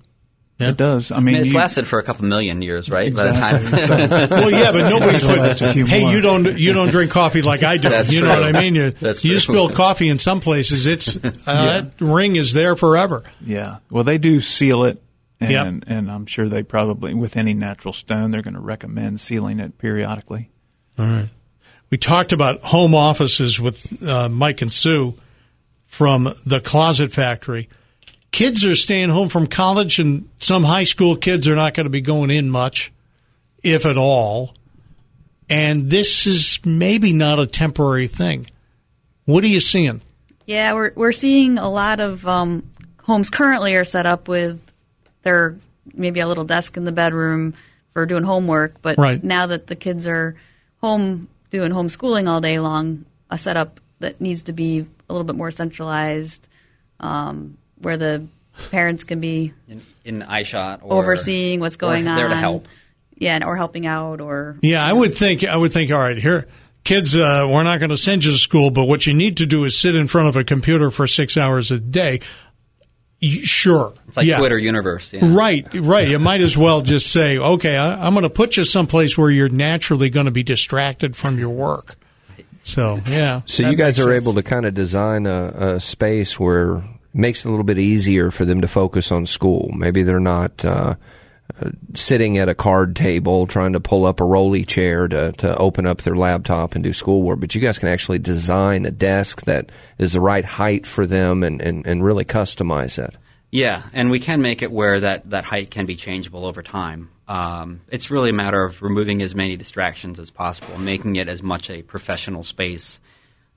[0.58, 0.70] Yeah.
[0.70, 1.12] it does.
[1.12, 3.14] I I mean, mean, it's you- lasted for a couple million years, right?
[3.14, 3.72] By the time.
[4.32, 6.12] Well, yeah, but nobody Last a few Hey, more.
[6.14, 7.90] you don't you don't drink coffee like I do.
[7.90, 8.76] That's you know what I mean?
[8.76, 9.40] You, That's you true.
[9.40, 13.24] spill coffee in some places, it's uh, that ring is there forever.
[13.46, 13.78] Yeah.
[13.90, 15.02] Well, they do seal it,
[15.40, 15.84] and Yep.
[15.88, 19.78] and I'm sure they probably with any natural stone they're going to recommend sealing it
[19.78, 20.50] periodically.
[21.92, 25.14] We talked about home offices with uh, Mike and Sue
[25.88, 27.68] from the Closet Factory.
[28.32, 31.90] Kids are staying home from college, and some high school kids are not going to
[31.90, 32.94] be going in much,
[33.62, 34.56] if at all.
[35.50, 38.48] And this is maybe not a temporary thing.
[39.26, 40.02] What are you seeing?
[40.46, 42.70] Yeah, we're we're seeing a lot of um,
[43.04, 44.62] homes currently are set up with
[45.24, 45.58] their
[45.94, 47.54] maybe a little desk in the bedroom
[47.92, 49.22] for doing homework, but Right.
[49.22, 50.38] now that the kids are
[50.80, 55.36] home doing homeschooling all day long, a setup that needs to be a little bit
[55.36, 56.48] more centralized,
[57.00, 58.26] um, where the
[58.72, 62.68] parents can be in, in iShot or overseeing what's going or on, there to help.
[63.16, 65.44] yeah, or helping out, or Yeah, I would think.
[65.44, 65.92] I would think.
[65.92, 66.48] All right, here,
[66.84, 69.46] kids, uh, we're not going to send you to school, but what you need to
[69.46, 72.22] do is sit in front of a computer for six hours a day.
[73.22, 74.40] Y- Sure, It's like yeah.
[74.40, 75.14] Twitter universe.
[75.14, 75.20] Yeah.
[75.36, 76.08] Right, right.
[76.08, 79.30] You might as well just say, okay, I, I'm going to put you someplace where
[79.30, 81.96] you're naturally going to be distracted from your work.
[82.64, 83.42] So yeah.
[83.46, 84.24] So you guys are sense.
[84.24, 87.80] able to kind of design a, a space where it makes it a little bit
[87.80, 89.70] easier for them to focus on school.
[89.74, 90.96] Maybe they're not uh,
[91.94, 95.86] sitting at a card table trying to pull up a rolly chair to, to open
[95.86, 99.72] up their laptop and do schoolwork, but you guys can actually design a desk that
[99.98, 103.16] is the right height for them and, and, and really customize it.
[103.52, 107.10] Yeah, and we can make it where that, that height can be changeable over time.
[107.28, 111.44] Um, it's really a matter of removing as many distractions as possible, making it as
[111.44, 113.00] much a professional space,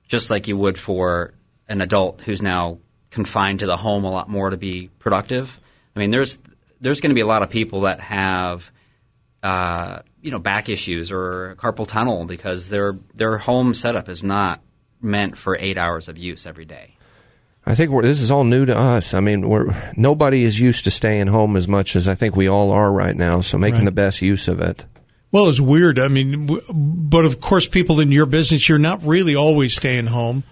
[0.07, 1.33] just like you would for
[1.67, 5.59] an adult who's now confined to the home a lot more to be productive.
[5.95, 6.37] I mean, there's
[6.81, 8.71] there's going to be a lot of people that have
[9.43, 14.61] uh, you know back issues or carpal tunnel because their their home setup is not
[15.01, 16.91] meant for eight hours of use every day.
[17.67, 19.13] I think we're, this is all new to us.
[19.15, 22.47] I mean, we're nobody is used to staying home as much as I think we
[22.47, 23.41] all are right now.
[23.41, 23.85] So making Right.
[23.85, 24.85] the best use of it.
[25.31, 25.97] Well, it's weird.
[25.99, 30.05] I mean, w- but of course, people in your business, you're not really always staying
[30.07, 30.43] home.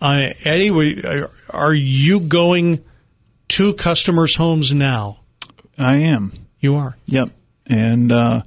[0.00, 2.84] Uh, anyway, are- are you going
[3.48, 5.20] to customers' homes now?
[5.78, 6.32] I am.
[6.60, 6.96] You are.
[7.06, 7.30] Yep.
[7.66, 8.42] And uh,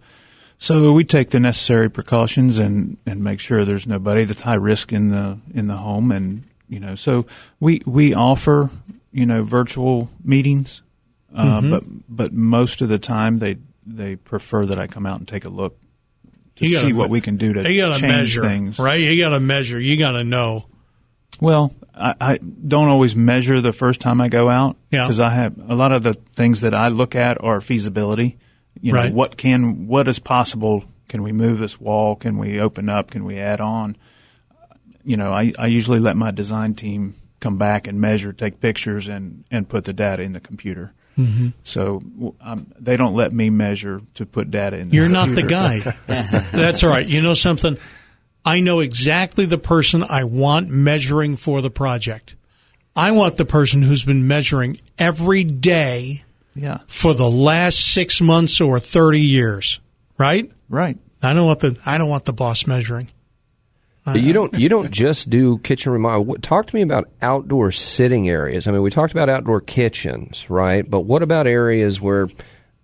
[0.58, 4.92] so we take the necessary precautions and, and make sure there's nobody that's high risk
[4.94, 6.12] in the in the home.
[6.12, 7.26] And you know, so
[7.60, 8.70] we we offer
[9.12, 10.82] you know virtual meetings,
[11.36, 15.28] uh, but but most of the time they they prefer that I come out and
[15.28, 15.78] take a look
[16.58, 18.80] to You gotta see what we can do to You got to change measure, things.
[18.80, 19.00] right?
[19.00, 19.80] You got to measure.
[19.80, 20.66] You got to know.
[21.40, 25.06] Well, I, I don't always measure the first time I go out Yeah.
[25.06, 28.38] because I have a lot of the things that I look at are feasibility.
[28.82, 29.14] You know, Right.
[29.14, 30.84] what can what is possible?
[31.10, 32.16] Can we move this wall?
[32.16, 33.12] Can we open up?
[33.12, 33.96] Can we add on?
[35.04, 39.08] You know, I, I usually let my design team come back and measure, take pictures,
[39.08, 40.92] and and put the data in the computer.
[41.18, 41.48] Mm-hmm.
[41.64, 42.02] So
[42.42, 44.90] um, they don't let me measure to put data in.
[44.90, 45.80] The You're not the guy.
[46.52, 47.08] That's all right.
[47.08, 47.78] You know something?
[48.48, 52.38] I know exactly the person I want measuring for the project.
[52.96, 56.24] I want the person who's been measuring every day
[56.56, 59.82] Yeah, for the last six months or thirty years.
[60.18, 60.50] Right?
[60.70, 60.98] right.
[61.22, 63.10] I don't want the I don't want the boss measuring.
[64.06, 66.36] But you don't you don't just do kitchen remodel.
[66.36, 68.66] Talk to me about outdoor sitting areas.
[68.66, 70.90] I mean, we talked about outdoor kitchens, right?
[70.90, 72.30] But what about areas where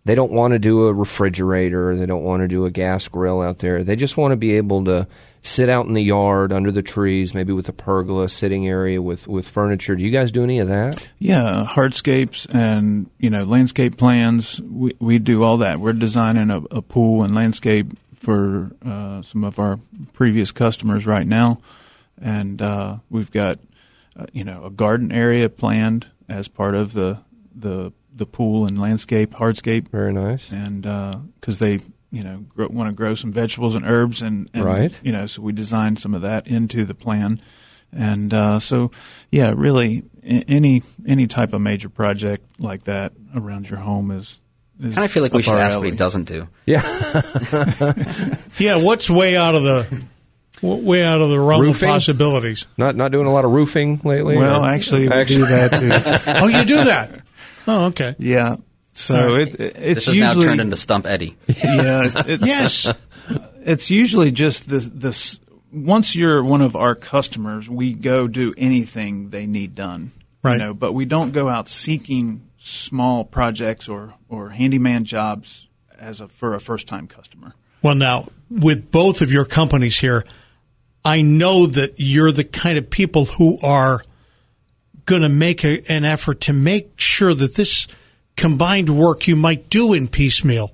[0.04, 3.42] they don't want to do a refrigerator, they don't want to do a gas grill
[3.42, 3.86] out there.
[3.86, 5.08] They just want to be able to
[5.46, 9.28] sit out in the yard under the trees, maybe with a pergola sitting area with
[9.28, 9.96] with furniture.
[9.96, 11.06] Do you guys do any of that?
[11.20, 14.60] Yeah, hardscapes and you know landscape plans.
[14.62, 15.80] We we do all that.
[15.80, 19.80] We're designing a, a pool and landscape for uh, some of our
[20.14, 21.60] previous customers right now,
[22.22, 23.60] and uh, we've got
[24.16, 27.20] uh, you know a garden area planned as part of the
[27.54, 30.50] the the pool and landscape hardscape, Very nice.
[30.52, 30.84] and
[31.36, 31.80] because they
[32.14, 34.98] you know grow, want to grow some vegetables and herbs and, and Right.
[35.04, 37.42] you know so we designed some of that into the plan
[37.92, 38.92] and uh, so
[39.32, 44.40] yeah really any any type of major project like that around your home is,
[44.80, 46.48] is kind of feel like we should our ask what he doesn't do.
[46.66, 46.82] Yeah.
[48.60, 50.04] Yeah, what's way out of the
[50.62, 51.90] way out of the realm Roofing?
[51.90, 52.68] of possibilities?
[52.78, 54.38] not not doing a lot of roofing lately.
[54.38, 57.22] well or- actually we Actually- do that too Oh, you do that?
[57.68, 58.16] Oh, okay.
[58.20, 58.58] yeah
[58.94, 61.36] so it, it- it's This has usually now turned into Stump Eddie.
[61.48, 62.94] yeah it's, Yes.
[63.62, 65.40] it's usually just this this
[65.72, 70.12] once you're one of our customers we go do anything they need done
[70.44, 70.54] Right.
[70.54, 75.68] you know but we don't go out seeking small projects or or handyman jobs
[76.00, 80.24] as a for a first time customer Well, now with both of your companies here,
[81.04, 84.02] I know that you're the kind of people who are
[85.06, 87.88] going to make a, an effort to make sure that this
[88.36, 90.72] combined work you might do in piecemeal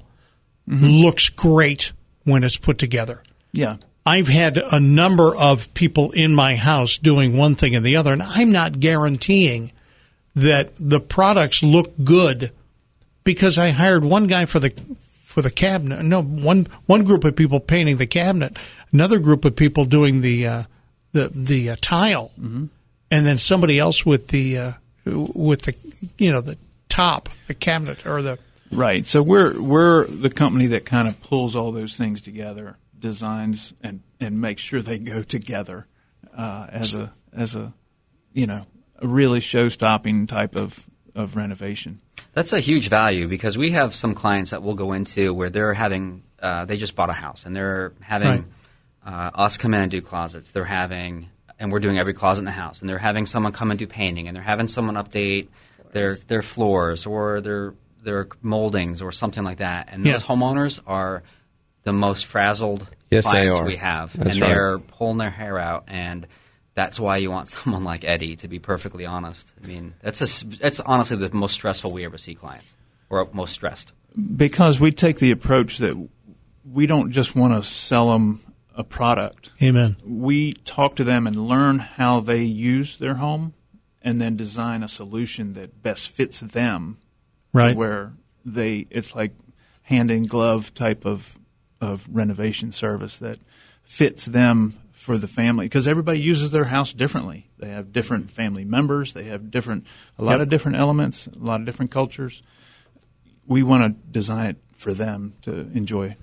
[0.67, 1.93] looks great
[2.23, 3.23] when it's put together.
[3.51, 7.97] yeah I've had a number of people in my house doing one thing and the
[7.97, 9.71] other, and I'm not guaranteeing
[10.35, 12.51] that the products look good
[13.23, 14.73] because I hired one guy for the
[15.23, 16.01] for the cabinet.
[16.03, 18.57] No, one one group of people painting the cabinet,
[18.91, 20.63] another group of people doing the uh,
[21.11, 22.31] the the uh, tile,
[23.11, 24.71] and then somebody else with the uh,
[25.05, 25.75] with the
[26.17, 26.57] you know the
[26.89, 28.39] top, the cabinet or the
[28.71, 29.05] right.
[29.05, 34.01] So we're we're the company that kind of pulls all those things together designs and
[34.19, 35.87] and makes sure they go together
[36.35, 37.73] uh, as a as a
[38.33, 38.65] you know
[39.01, 42.01] a really show stopping type of of renovation.
[42.33, 45.73] That's a huge value because we have some clients that we'll go into where they're
[45.73, 48.45] having, uh, they just bought a house and they're having
[49.05, 50.51] uh, us come in and do closets.
[50.51, 53.71] They're having, and we're doing every closet in the house, and they're having someone come
[53.71, 55.47] and do painting, and they're having someone update
[55.91, 57.73] their their floors or their
[58.03, 59.89] their moldings or something like that.
[59.91, 61.23] And those homeowners are
[61.83, 66.27] the most frazzled Yes, clients we have, That's and they're pulling their hair out, and
[66.75, 68.35] that's why you want someone like Eddie.
[68.37, 72.05] To be perfectly honest, I mean that's a, s- that's honestly the most stressful we
[72.05, 72.75] ever see clients,
[73.09, 73.91] or most stressed.
[74.35, 75.95] because we take the approach that
[76.69, 78.41] we don't just want to sell them
[78.75, 79.49] a product.
[79.61, 79.97] Amen.
[80.05, 83.53] We talk to them and learn how they use their home,
[84.01, 86.97] and then design a solution that best fits them.
[87.53, 87.75] Right.
[87.75, 88.13] Where
[88.45, 89.31] they, it's like
[89.83, 91.35] hand in glove type of
[91.81, 93.37] of renovation service that
[93.83, 97.47] fits them for the family because everybody uses their house differently.
[97.57, 99.13] They have different family members.
[99.13, 99.85] They have different
[100.17, 100.41] a lot Yep.
[100.41, 102.43] of different elements, a lot of different cultures.
[103.47, 106.17] We want to design it for them to enjoy.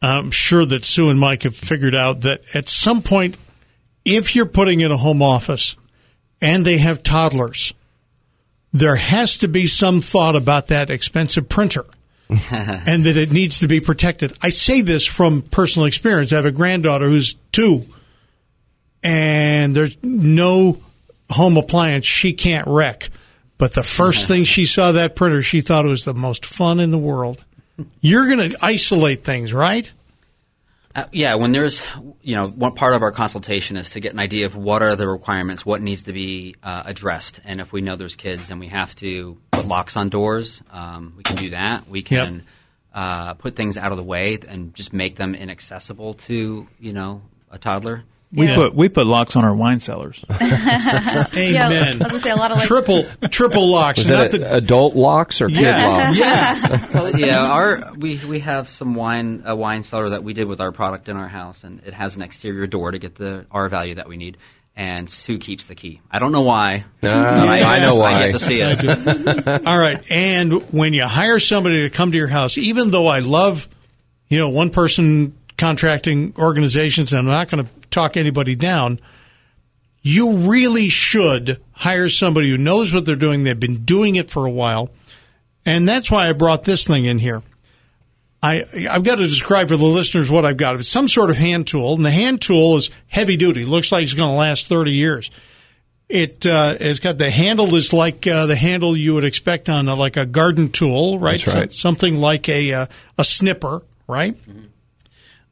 [0.00, 3.36] I'm sure that Sue and Mike have figured out that at some point,
[4.04, 5.74] if you're putting in a home office
[6.40, 7.74] and they have toddlers,
[8.72, 11.84] there has to be some thought about that expensive printer
[12.50, 14.32] and that it needs to be protected.
[14.40, 16.32] I say this from personal experience.
[16.32, 17.86] I have a granddaughter who's two,
[19.02, 20.78] and there's no
[21.30, 23.10] home appliance she can't wreck.
[23.58, 26.80] But the first thing she saw that printer, she thought it was the most fun
[26.80, 27.44] in the world.
[28.00, 29.90] You're going to isolate things, right?
[30.92, 31.84] Uh, yeah, when there's,
[32.20, 34.96] you know, one part of our consultation is to get an idea of what are
[34.96, 38.58] the requirements, what needs to be uh, addressed, and if we know there's kids and
[38.58, 41.88] we have to put locks on doors, um, we can do that.
[41.88, 42.44] We can
[42.92, 47.22] uh, put things out of the way and just make them inaccessible to, you know,
[47.52, 48.02] a toddler.
[48.32, 48.54] We Yeah.
[48.54, 50.24] put we put locks on our wine cellars.
[50.30, 51.28] Amen.
[51.34, 53.98] Yeah, I was say a lot of like triple triple locks.
[53.98, 56.18] Was not that the, adult locks or kid yeah, locks?
[56.18, 56.86] yeah.
[56.94, 60.60] well, yeah, our we we have some wine a wine cellar that we did with
[60.60, 63.68] our product in our house, and it has an exterior door to get the R
[63.68, 64.36] value that we need.
[64.76, 66.00] And Sue keeps the key.
[66.10, 66.84] I don't know why.
[67.02, 68.10] Ah, but I know why.
[68.10, 68.22] I why.
[68.22, 69.66] get to see it.
[69.66, 70.00] All right.
[70.10, 73.68] And when you hire somebody to come to your house, even though I love,
[74.28, 79.00] you know, one person contracting organizations, and I'm not going to talk anybody down,
[80.02, 83.44] you really should hire somebody who knows what they're doing.
[83.44, 84.90] They've been doing it for a while.
[85.66, 87.42] And that's why I brought this thing in here.
[88.42, 90.76] I, I've got to describe for the listeners what I've got.
[90.76, 93.66] It's some sort of hand tool, and the hand tool is heavy duty.
[93.66, 95.30] Looks like it's going to last 30 years.
[96.08, 99.86] It uh, it's got the handle is like uh, the handle you would expect on
[99.88, 101.46] a, like a garden tool, right?
[101.46, 101.72] Right.
[101.72, 104.34] So- something like a uh, a snipper, right?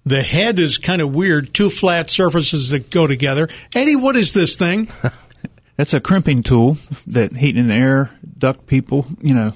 [0.09, 3.49] The head is kind of weird, two flat surfaces that go together.
[3.75, 4.89] Eddie, what is this thing?
[5.77, 9.53] That's a crimping tool that heat and air duct people, you know,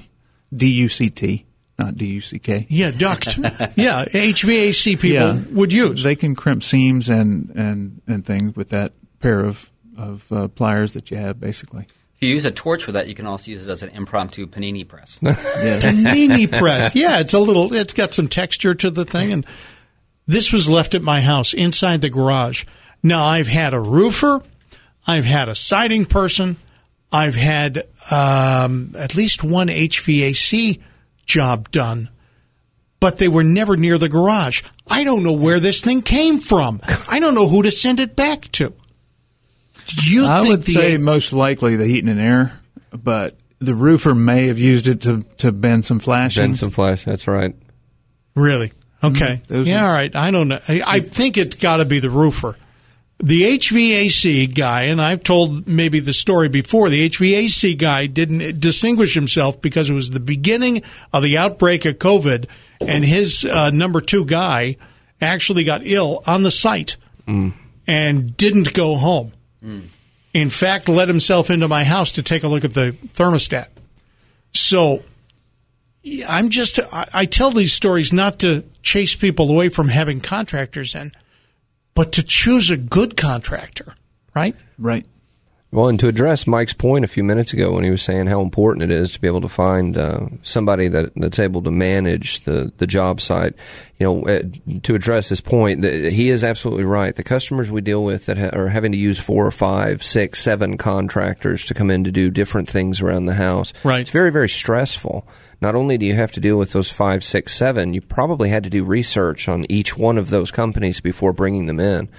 [0.54, 1.46] D U C T,
[1.78, 2.66] not D U C K.
[2.68, 3.38] Yeah, duct.
[3.76, 5.42] yeah, HVAC people Yeah.
[5.52, 6.02] would use.
[6.02, 10.92] They can crimp seams and and and things with that pair of of uh, pliers
[10.92, 11.86] that you have, basically.
[12.16, 14.46] If you use a torch for that, you can also use it as an impromptu
[14.46, 15.18] panini press.
[15.22, 15.80] Yeah.
[15.80, 16.94] Panini press.
[16.94, 17.72] Yeah, it's a little.
[17.74, 19.46] It's got some texture to the thing, and
[20.26, 22.64] this was left at my house inside the garage.
[23.02, 24.42] Now I've had a roofer,
[25.06, 26.56] I've had a siding person,
[27.12, 30.80] I've had um, at least one HVAC
[31.26, 32.08] job done,
[33.00, 34.62] but they were never near the garage.
[34.86, 36.80] I don't know where this thing came from.
[37.08, 38.74] I don't know who to send it back to.
[39.86, 42.58] Do you I think would the say most likely the heating and air,
[42.92, 46.44] but the roofer may have used it to to bend some flashing.
[46.44, 47.04] Bend some flash.
[47.04, 47.54] That's right.
[48.34, 48.72] Really?
[49.02, 49.40] Okay.
[49.42, 49.54] Mm-hmm.
[49.54, 50.14] Those yeah, are- all right.
[50.14, 50.58] I don't know.
[50.68, 52.56] I, I think it's got to be the roofer.
[53.18, 59.14] The HVAC guy, and I've told maybe the story before, the HVAC guy didn't distinguish
[59.14, 62.48] himself because it was the beginning of the outbreak of COVID,
[62.80, 64.76] and his uh, number two guy
[65.20, 66.96] actually got ill on the site
[67.86, 69.30] and didn't go home.
[70.34, 73.68] In fact, let himself into my house to take a look at the thermostat.
[74.52, 75.04] So
[76.26, 81.12] I'm just, I, tell these stories not to chase people away from having contractors in,
[81.94, 83.94] but to choose a good contractor,
[84.34, 84.56] right?
[84.78, 85.06] right.
[85.72, 88.42] Well, and to address Mike's point a few minutes ago when he was saying how
[88.42, 92.44] important it is to be able to find uh, somebody that that's able to manage
[92.44, 93.54] the, the job site,
[93.98, 94.42] you know, uh,
[94.82, 97.16] to address his point, that he is absolutely right.
[97.16, 100.42] The customers we deal with that ha- are having to use four or five, six,
[100.42, 104.02] seven contractors to come in to do different things around the house, Right.
[104.02, 105.26] It's very, very stressful.
[105.62, 108.64] Not only do you have to deal with those five, six, seven, you probably had
[108.64, 112.10] to do research on each one of those companies before bringing them in.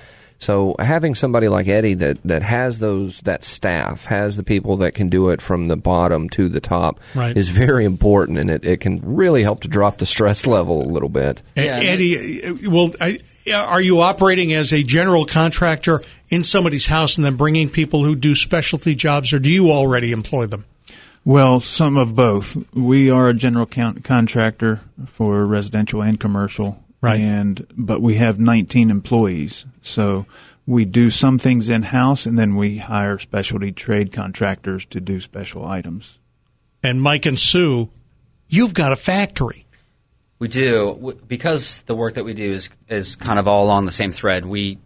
[0.43, 4.93] So having somebody like Eddie that, that has those that staff has the people that
[4.93, 7.37] can do it from the bottom to the top Right.
[7.37, 10.89] is very important, and it, it can really help to drop the stress level a
[10.91, 11.41] little bit.
[11.55, 13.19] Yeah, Eddie, well, I,
[13.55, 18.15] are you operating as a general contractor in somebody's house and then bringing people who
[18.15, 20.65] do specialty jobs, or do you already employ them?
[21.25, 22.57] Well, some of both.
[22.73, 27.19] We are a general count contractor for residential and commercial, Right.
[27.19, 30.25] And but we have 19 employees, so
[30.65, 35.19] we do some things in house, and then we hire specialty trade contractors to do
[35.19, 36.17] special items.
[36.81, 37.89] And Mike and Sue,
[38.47, 39.65] you've got a factory.
[40.39, 43.91] We do because the work that we do is is kind of all on the
[43.91, 44.45] same thread.
[44.45, 44.77] We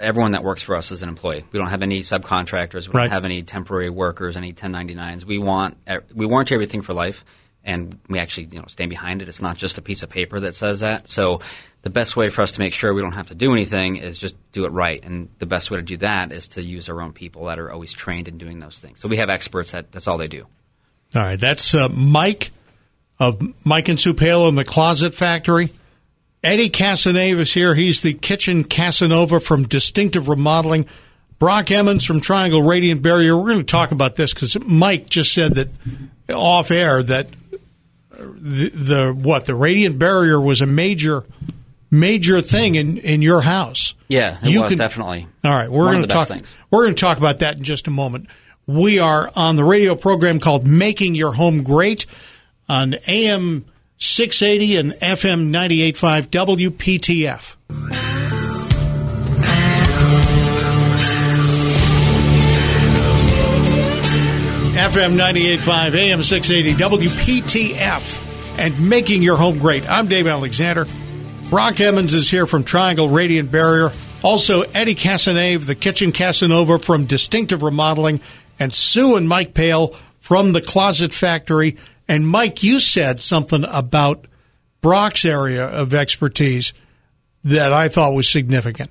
[0.00, 1.44] everyone that works for us is an employee.
[1.52, 2.88] We don't have any subcontractors.
[2.88, 3.04] We Right.
[3.04, 5.26] don't have any temporary workers, any 1099s.
[5.26, 5.76] We want
[6.14, 7.24] we warranty everything for life,
[7.64, 9.28] and we actually you know stand behind it.
[9.28, 11.08] It's not just a piece of paper that says that.
[11.08, 11.40] So
[11.82, 14.18] the best way for us to make sure we don't have to do anything is
[14.18, 15.02] just do it right.
[15.04, 17.70] And the best way to do that is to use our own people that are
[17.70, 19.00] always trained in doing those things.
[19.00, 20.46] So we have experts that that's all they do.
[21.14, 22.50] All right, that's uh, Mike
[23.18, 25.70] of Mike and Sue Palo in the Closet Factory.
[26.42, 27.74] Eddie Casanave is here.
[27.74, 30.86] He's the kitchen Casanova from Distinctive Remodeling.
[31.38, 33.36] Brock Emmons from Triangle Radiant Barrier.
[33.36, 35.68] We're going to talk about this because Mike just said that
[36.30, 37.28] off air that
[38.18, 41.24] the, the what the Radiant Barrier was a major
[41.90, 43.94] major thing in in your house.
[44.08, 45.26] Yeah, You was can- definitely.
[45.44, 46.28] All right, we're going to talk.
[46.70, 48.28] We're going to talk about that in just a moment.
[48.66, 52.04] We are on the radio program called "Making Your Home Great"
[52.68, 53.64] on AM
[53.98, 58.17] 680 and FM 98.5 WPTF.
[64.88, 69.86] FM 98.5 AM 680 WPTF and making your home great.
[69.86, 70.86] I'm Dave Alexander.
[71.50, 73.90] Brock Emmons is here from Triangle Radiant Barrier.
[74.22, 78.22] Also, Eddie Casanave, the Kitchen Casanova from Distinctive Remodeling,
[78.58, 81.76] and Sue and Mike Pale from the Closet Factory.
[82.08, 84.24] And Mike, you said something about
[84.80, 86.72] Brock's area of expertise
[87.44, 88.90] that I thought was significant.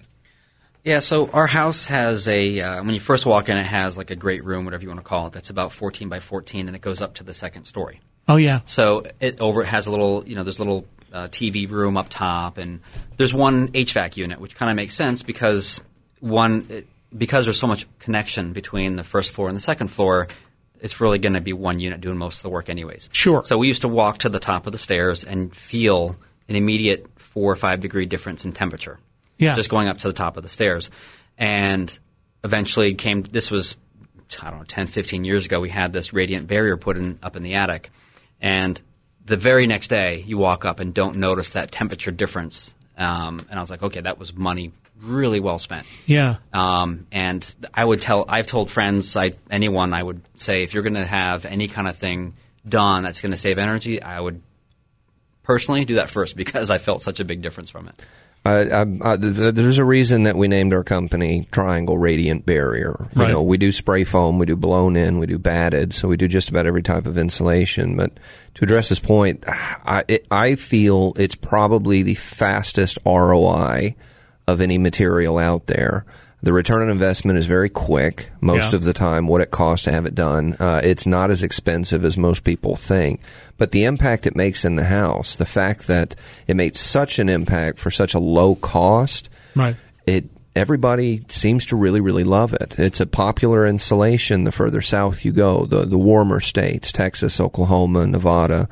[0.88, 4.10] Yeah, so our house has a uh, when you first walk in, it has like
[4.10, 5.34] a great room, whatever you want to call it.
[5.34, 8.00] That's about 14 by 14, and it goes up to the second story.
[8.30, 11.28] Oh yeah, So it over it has a little, you know, there's a little uh,
[11.28, 12.80] TV room up top, and
[13.18, 15.82] there's one HVAC unit, which kind of makes sense because
[16.22, 20.30] one it, because there's so much connection between the first floor and the second floor.
[20.80, 23.10] It's really going to be one unit doing most of the work, anyways.
[23.12, 23.44] Sure.
[23.44, 26.16] So we used to walk to the top of the stairs and feel
[26.48, 29.00] an immediate four or five degree difference in temperature.
[29.38, 29.56] Yeah.
[29.56, 30.90] Just going up to the top of the stairs,
[31.38, 31.98] and
[32.44, 33.24] eventually came.
[33.24, 33.76] This was
[34.42, 35.60] I don't know 10, 15 years ago.
[35.60, 37.92] We had this radiant barrier put in up in the attic,
[38.42, 38.82] and
[39.26, 42.74] the very next day you walk up and don't notice that temperature difference.
[42.98, 44.72] Um, and I was like, okay, that was money
[45.02, 45.86] really well spent.
[46.06, 46.38] yeah.
[46.54, 50.84] Um, and I would tell, I've told friends, I, anyone, I would say, if you're
[50.84, 52.34] going to have any kind of thing
[52.68, 54.42] done that's going to save energy, I would
[55.44, 58.02] personally do that first because I felt such a big difference from it.
[58.48, 63.08] I, I, I, there's a reason that we named our company Triangle Radiant Barrier.
[63.16, 63.32] You Right.
[63.32, 66.28] know, we do spray foam, we do blown in, we do batted, so we do
[66.28, 67.95] just about every type of insulation.
[67.98, 68.12] But
[68.56, 73.95] to address this point, I, it, I feel it's probably the fastest ROI
[74.48, 76.06] of any material out there.
[76.44, 78.78] The return on investment is very quick most Yeah.
[78.78, 79.28] of the time.
[79.28, 82.76] What it costs to have it done, uh, it's not as expensive as most people
[82.76, 83.22] think.
[83.58, 86.16] But the impact it makes in the house, the fact that
[86.48, 89.76] it made such an impact for such a low cost, Right.
[90.06, 90.26] it
[90.56, 92.76] everybody seems to really really love it.
[92.80, 98.06] It's a popular installation the further south you go, the the warmer states, Texas, Oklahoma,
[98.08, 98.68] Nevada.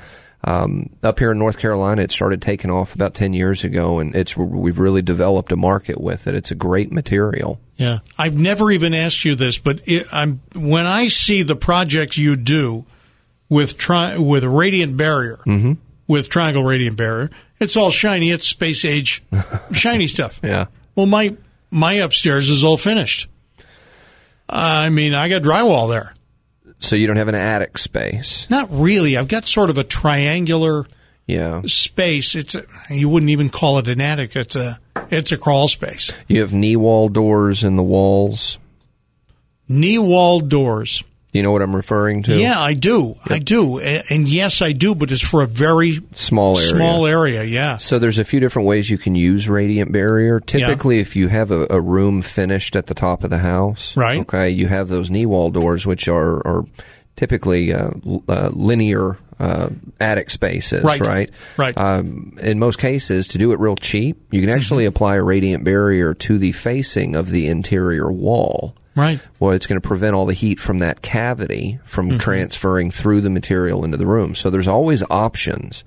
[0.48, 4.16] Um, up here in North Carolina, it started taking off about ten years ago, and
[4.16, 6.36] it's we've really developed a market with it.
[6.36, 7.60] It's a great material.
[7.78, 12.18] Yeah, I've never even asked you this, but it, I'm when I see the projects
[12.18, 12.86] you do
[13.50, 15.74] with tri- with Radiant Barrier, Mm-hmm.
[16.08, 18.30] with Triangle Radiant Barrier, it's all shiny.
[18.30, 19.24] It's space age,
[19.74, 20.40] shiny stuff.
[20.44, 20.68] Yeah.
[20.96, 21.36] Well, my
[21.72, 23.28] my upstairs is all finished.
[24.48, 26.14] I mean, I got drywall there.
[26.86, 28.48] So you don't have an attic space.
[28.50, 29.18] Not really.
[29.18, 30.86] I've got sort of a triangular
[31.28, 31.62] Yeah.
[31.66, 32.36] space.
[32.36, 34.36] It's a, you wouldn't even call it an attic.
[34.36, 34.80] It's a
[35.10, 36.12] it's a crawl space.
[36.28, 38.58] You have knee wall doors in the walls.
[39.68, 41.04] Knee wall doors.
[41.36, 42.40] Do you know what I'm referring to?
[42.40, 43.18] Yeah, I do.
[43.26, 43.78] I do.
[43.80, 46.70] And, and yes, I do, but it's for a very Small area.
[46.70, 47.44] small area.
[47.44, 47.76] Yeah.
[47.76, 50.40] So there's a few different ways you can use radiant barrier.
[50.40, 54.22] Typically, if you have a, a room finished at the top of the house, Right.
[54.22, 56.64] Okay, you have those knee wall doors, which are are
[57.18, 57.90] typically uh,
[58.30, 61.02] uh, linear uh, attic spaces, Right.
[61.02, 61.30] right?
[61.58, 61.78] Right.
[61.78, 64.96] Um, in most cases, to do it real cheap, you can actually Mm-hmm.
[64.96, 68.74] apply a radiant barrier to the facing of the interior wall.
[68.96, 69.20] Right.
[69.40, 72.18] Well, it's going to prevent all the heat from that cavity from Mm-hmm.
[72.20, 74.36] transferring through the material into the room.
[74.36, 75.84] So there's always options.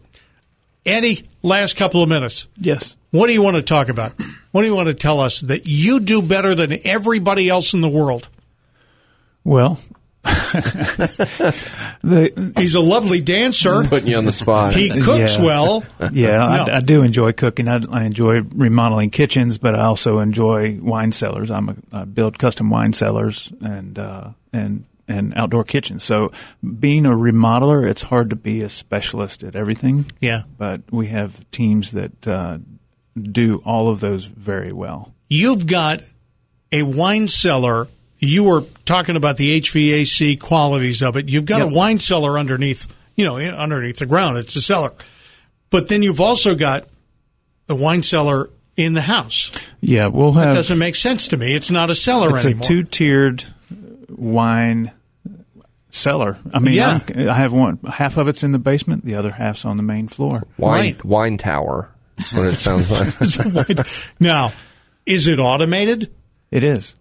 [0.85, 2.49] Eddie, last couple of minutes.
[2.57, 2.97] Yes.
[3.13, 4.13] What do you want to talk about?
[4.51, 7.81] What do you want to tell us that you do better than everybody else in
[7.81, 8.29] the world?
[9.45, 9.79] Well,
[12.03, 13.85] the, he's a lovely dancer.
[13.89, 14.75] Putting you on the spot.
[14.75, 15.45] He cooks Yeah.
[15.45, 15.85] well.
[16.13, 16.65] yeah, No.
[16.73, 17.69] I, I do enjoy cooking.
[17.69, 21.51] I, I enjoy remodeling kitchens, but I also enjoy wine cellars.
[21.51, 26.03] I'm a, I build custom wine cellars and uh, and and outdoor kitchens.
[26.03, 26.33] So
[26.79, 30.07] being a remodeler, it's hard to be a specialist at everything.
[30.21, 30.43] Yeah.
[30.57, 32.59] but we have teams that uh,
[33.21, 35.13] do all of those very well.
[35.29, 36.01] You've got
[36.73, 37.89] a wine cellar.
[38.19, 41.29] You were talking about the HVAC qualities of it.
[41.29, 41.71] You've got Yep.
[41.71, 44.39] a wine cellar underneath, you know, underneath the ground.
[44.39, 44.93] It's a cellar.
[45.71, 46.87] But then you've also got
[47.67, 49.51] the wine cellar in the house.
[49.81, 50.55] Yeah, we'll That have.
[50.57, 51.55] doesn't make sense to me.
[51.55, 52.61] It's not a cellar it's anymore.
[52.63, 53.45] It's a two-tiered
[54.09, 54.91] wine
[55.91, 56.39] cellar.
[56.53, 57.01] I mean, Yeah.
[57.15, 57.79] I'm, I have one.
[57.89, 59.05] Half of it's in the basement.
[59.05, 60.43] The other half's on the main floor.
[60.59, 61.05] Wine, Right.
[61.05, 61.91] wine tower.
[62.17, 63.87] That's what it sounds like.
[64.21, 64.53] now,
[65.07, 66.11] is it automated?
[66.51, 66.95] It is.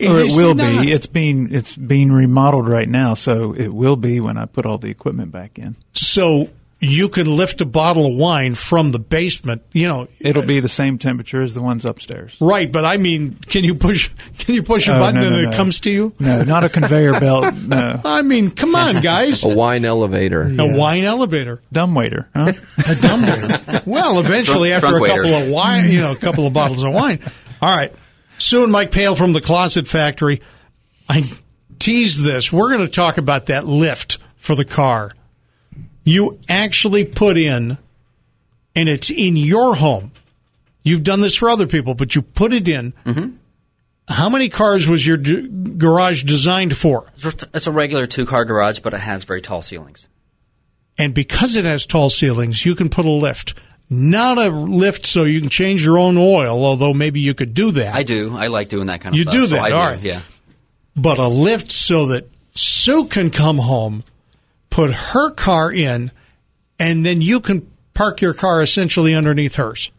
[0.00, 0.82] It or it will not.
[0.82, 0.90] be.
[0.92, 4.78] It's being it's being remodeled right now, so it will be when I put all
[4.78, 5.76] the equipment back in.
[5.92, 6.48] So
[6.82, 10.08] you can lift a bottle of wine from the basement, you know.
[10.18, 12.38] It'll be the same temperature as the ones upstairs.
[12.40, 15.42] Right, but I mean, can you push can you push a Oh, button no, and
[15.42, 16.14] no, it comes to you?
[16.18, 17.54] No, not a conveyor belt.
[17.54, 19.44] No, I mean, come on, guys.
[19.44, 20.50] A wine elevator.
[20.58, 21.60] A wine elevator.
[21.70, 22.30] dumbwaiter.
[22.34, 22.54] Huh?
[22.88, 23.82] A dumb waiter.
[23.84, 25.44] Well, eventually, Drunk- after a couple waiter.
[25.44, 27.18] of wine, you know, a couple of bottles of wine.
[27.60, 27.92] All right.
[28.40, 30.40] Soon, Mike Pale from the Closet Factory.
[31.08, 31.32] I
[31.78, 32.52] teased this.
[32.52, 35.12] We're going to talk about that lift for the car.
[36.04, 37.78] You actually put in,
[38.74, 40.12] and it's in your home.
[40.82, 42.94] You've done this for other people, but you put it in.
[43.04, 43.36] Mm-hmm.
[44.08, 47.06] How many cars was your d- garage designed for?
[47.16, 50.08] It's it's a regular two car garage, but it has very tall ceilings.
[50.98, 53.54] And because it has tall ceilings, you can put a lift.
[53.92, 57.72] Not a lift so you can change your own oil, although maybe you could do
[57.72, 57.92] that.
[57.94, 58.36] I do.
[58.36, 59.32] I like doing that kind of You stuff.
[59.34, 60.00] do so that, I all right.
[60.00, 60.20] Yeah.
[60.94, 64.04] but a lift so that Sue can come home,
[64.70, 66.12] put her car in,
[66.78, 69.90] and then you can park your car essentially underneath hers.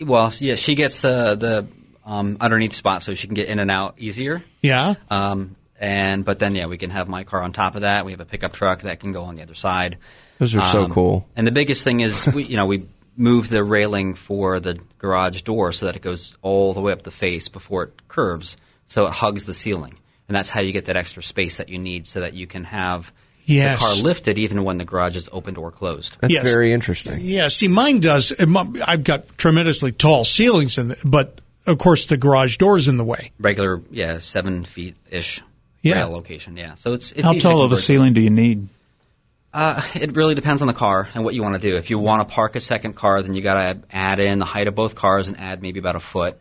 [0.00, 1.66] Well, yeah, she gets the the
[2.04, 4.42] um, underneath spot so she can get in and out easier.
[4.60, 4.94] Yeah.
[5.08, 8.04] Um, and but then yeah, we can have my car on top of that.
[8.04, 9.98] We have a pickup truck that can go on the other side.
[10.38, 11.26] Those are so Um, cool.
[11.36, 12.82] And the biggest thing is we you know we
[13.16, 17.02] move the railing for the garage door so that it goes all the way up
[17.02, 18.56] the face before it curves,
[18.86, 19.94] so it hugs the ceiling,
[20.28, 22.64] and that's how you get that extra space that you need so that you can
[22.64, 23.12] have
[23.48, 23.78] Yes.
[23.80, 26.16] the car lifted even when the garage is opened or closed.
[26.20, 26.42] That's Yes.
[26.42, 27.18] very interesting.
[27.20, 28.32] Yeah, see, mine does.
[28.40, 33.04] I've got tremendously tall ceilings, in the, but of course the garage door's in the
[33.04, 33.30] way.
[33.38, 35.42] Regular, yeah, seven feet ish
[35.82, 36.04] Yeah.
[36.06, 36.56] location.
[36.56, 37.84] Yeah, so it's, it's How tall of a convert.
[37.84, 38.66] ceiling do you need?
[39.56, 41.76] Uh, it really depends on the car and what you want to do.
[41.76, 44.44] If you want to park a second car, then you got to add in the
[44.44, 46.38] height of both cars and add maybe about a foot,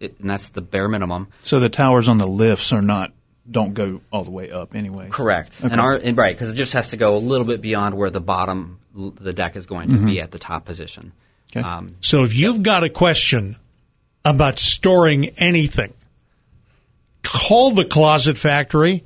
[0.00, 1.28] it, and that's the bare minimum.
[1.42, 3.12] So the towers on the lifts are not
[3.50, 5.08] don't go all the way up anyway.
[5.10, 5.60] Correct.
[5.62, 8.08] And our and right because it just has to go a little bit beyond where
[8.08, 11.12] the bottom the deck is going to be at the top position.
[11.50, 11.60] Okay.
[11.60, 13.56] Um, So if you've got a question
[14.24, 15.92] about storing anything,
[17.22, 19.04] call the Closet Factory.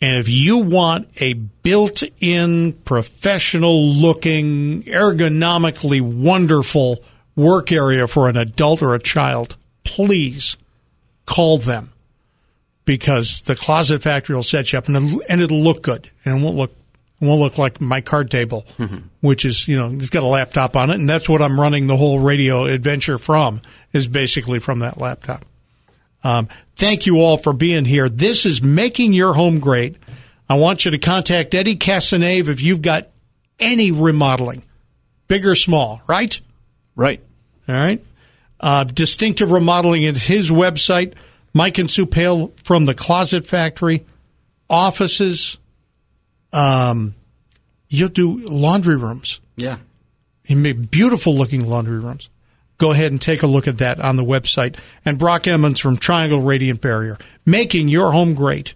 [0.04, 7.04] And if you want a built in, professional looking, ergonomically wonderful
[7.36, 10.58] work area for an adult or a child, please
[11.26, 11.92] call them
[12.86, 16.40] because the Closet Factory will set you up and it'll, and it'll look good and
[16.40, 16.76] it won't look
[17.22, 18.66] won't look like my card table,
[19.22, 21.88] which is you know it's got a laptop on it, and that's what I'm running
[21.88, 23.62] the whole radio adventure from
[23.94, 25.46] is basically from that laptop.
[26.24, 28.10] Um, thank you all for being here.
[28.10, 29.98] This is making your home great.
[30.50, 33.08] I want you to contact Eddie Casanave if you've got
[33.60, 34.64] any remodeling,
[35.28, 36.40] big or small, right?
[36.96, 37.22] Right.
[37.70, 38.04] All right.
[38.60, 41.14] Uh, distinctive remodeling is his website.
[41.54, 44.06] Mike and Sue Pale from the Closet Factory.
[44.70, 45.58] Offices.
[46.54, 47.16] Um,
[47.90, 49.42] you'll do laundry rooms.
[49.56, 49.78] Yeah.
[50.44, 52.30] He made beautiful looking laundry rooms.
[52.78, 54.76] Go ahead and take a look at that on the website.
[55.06, 58.74] And Brock Emmons from Triangle Radiant Barrier, making your home great.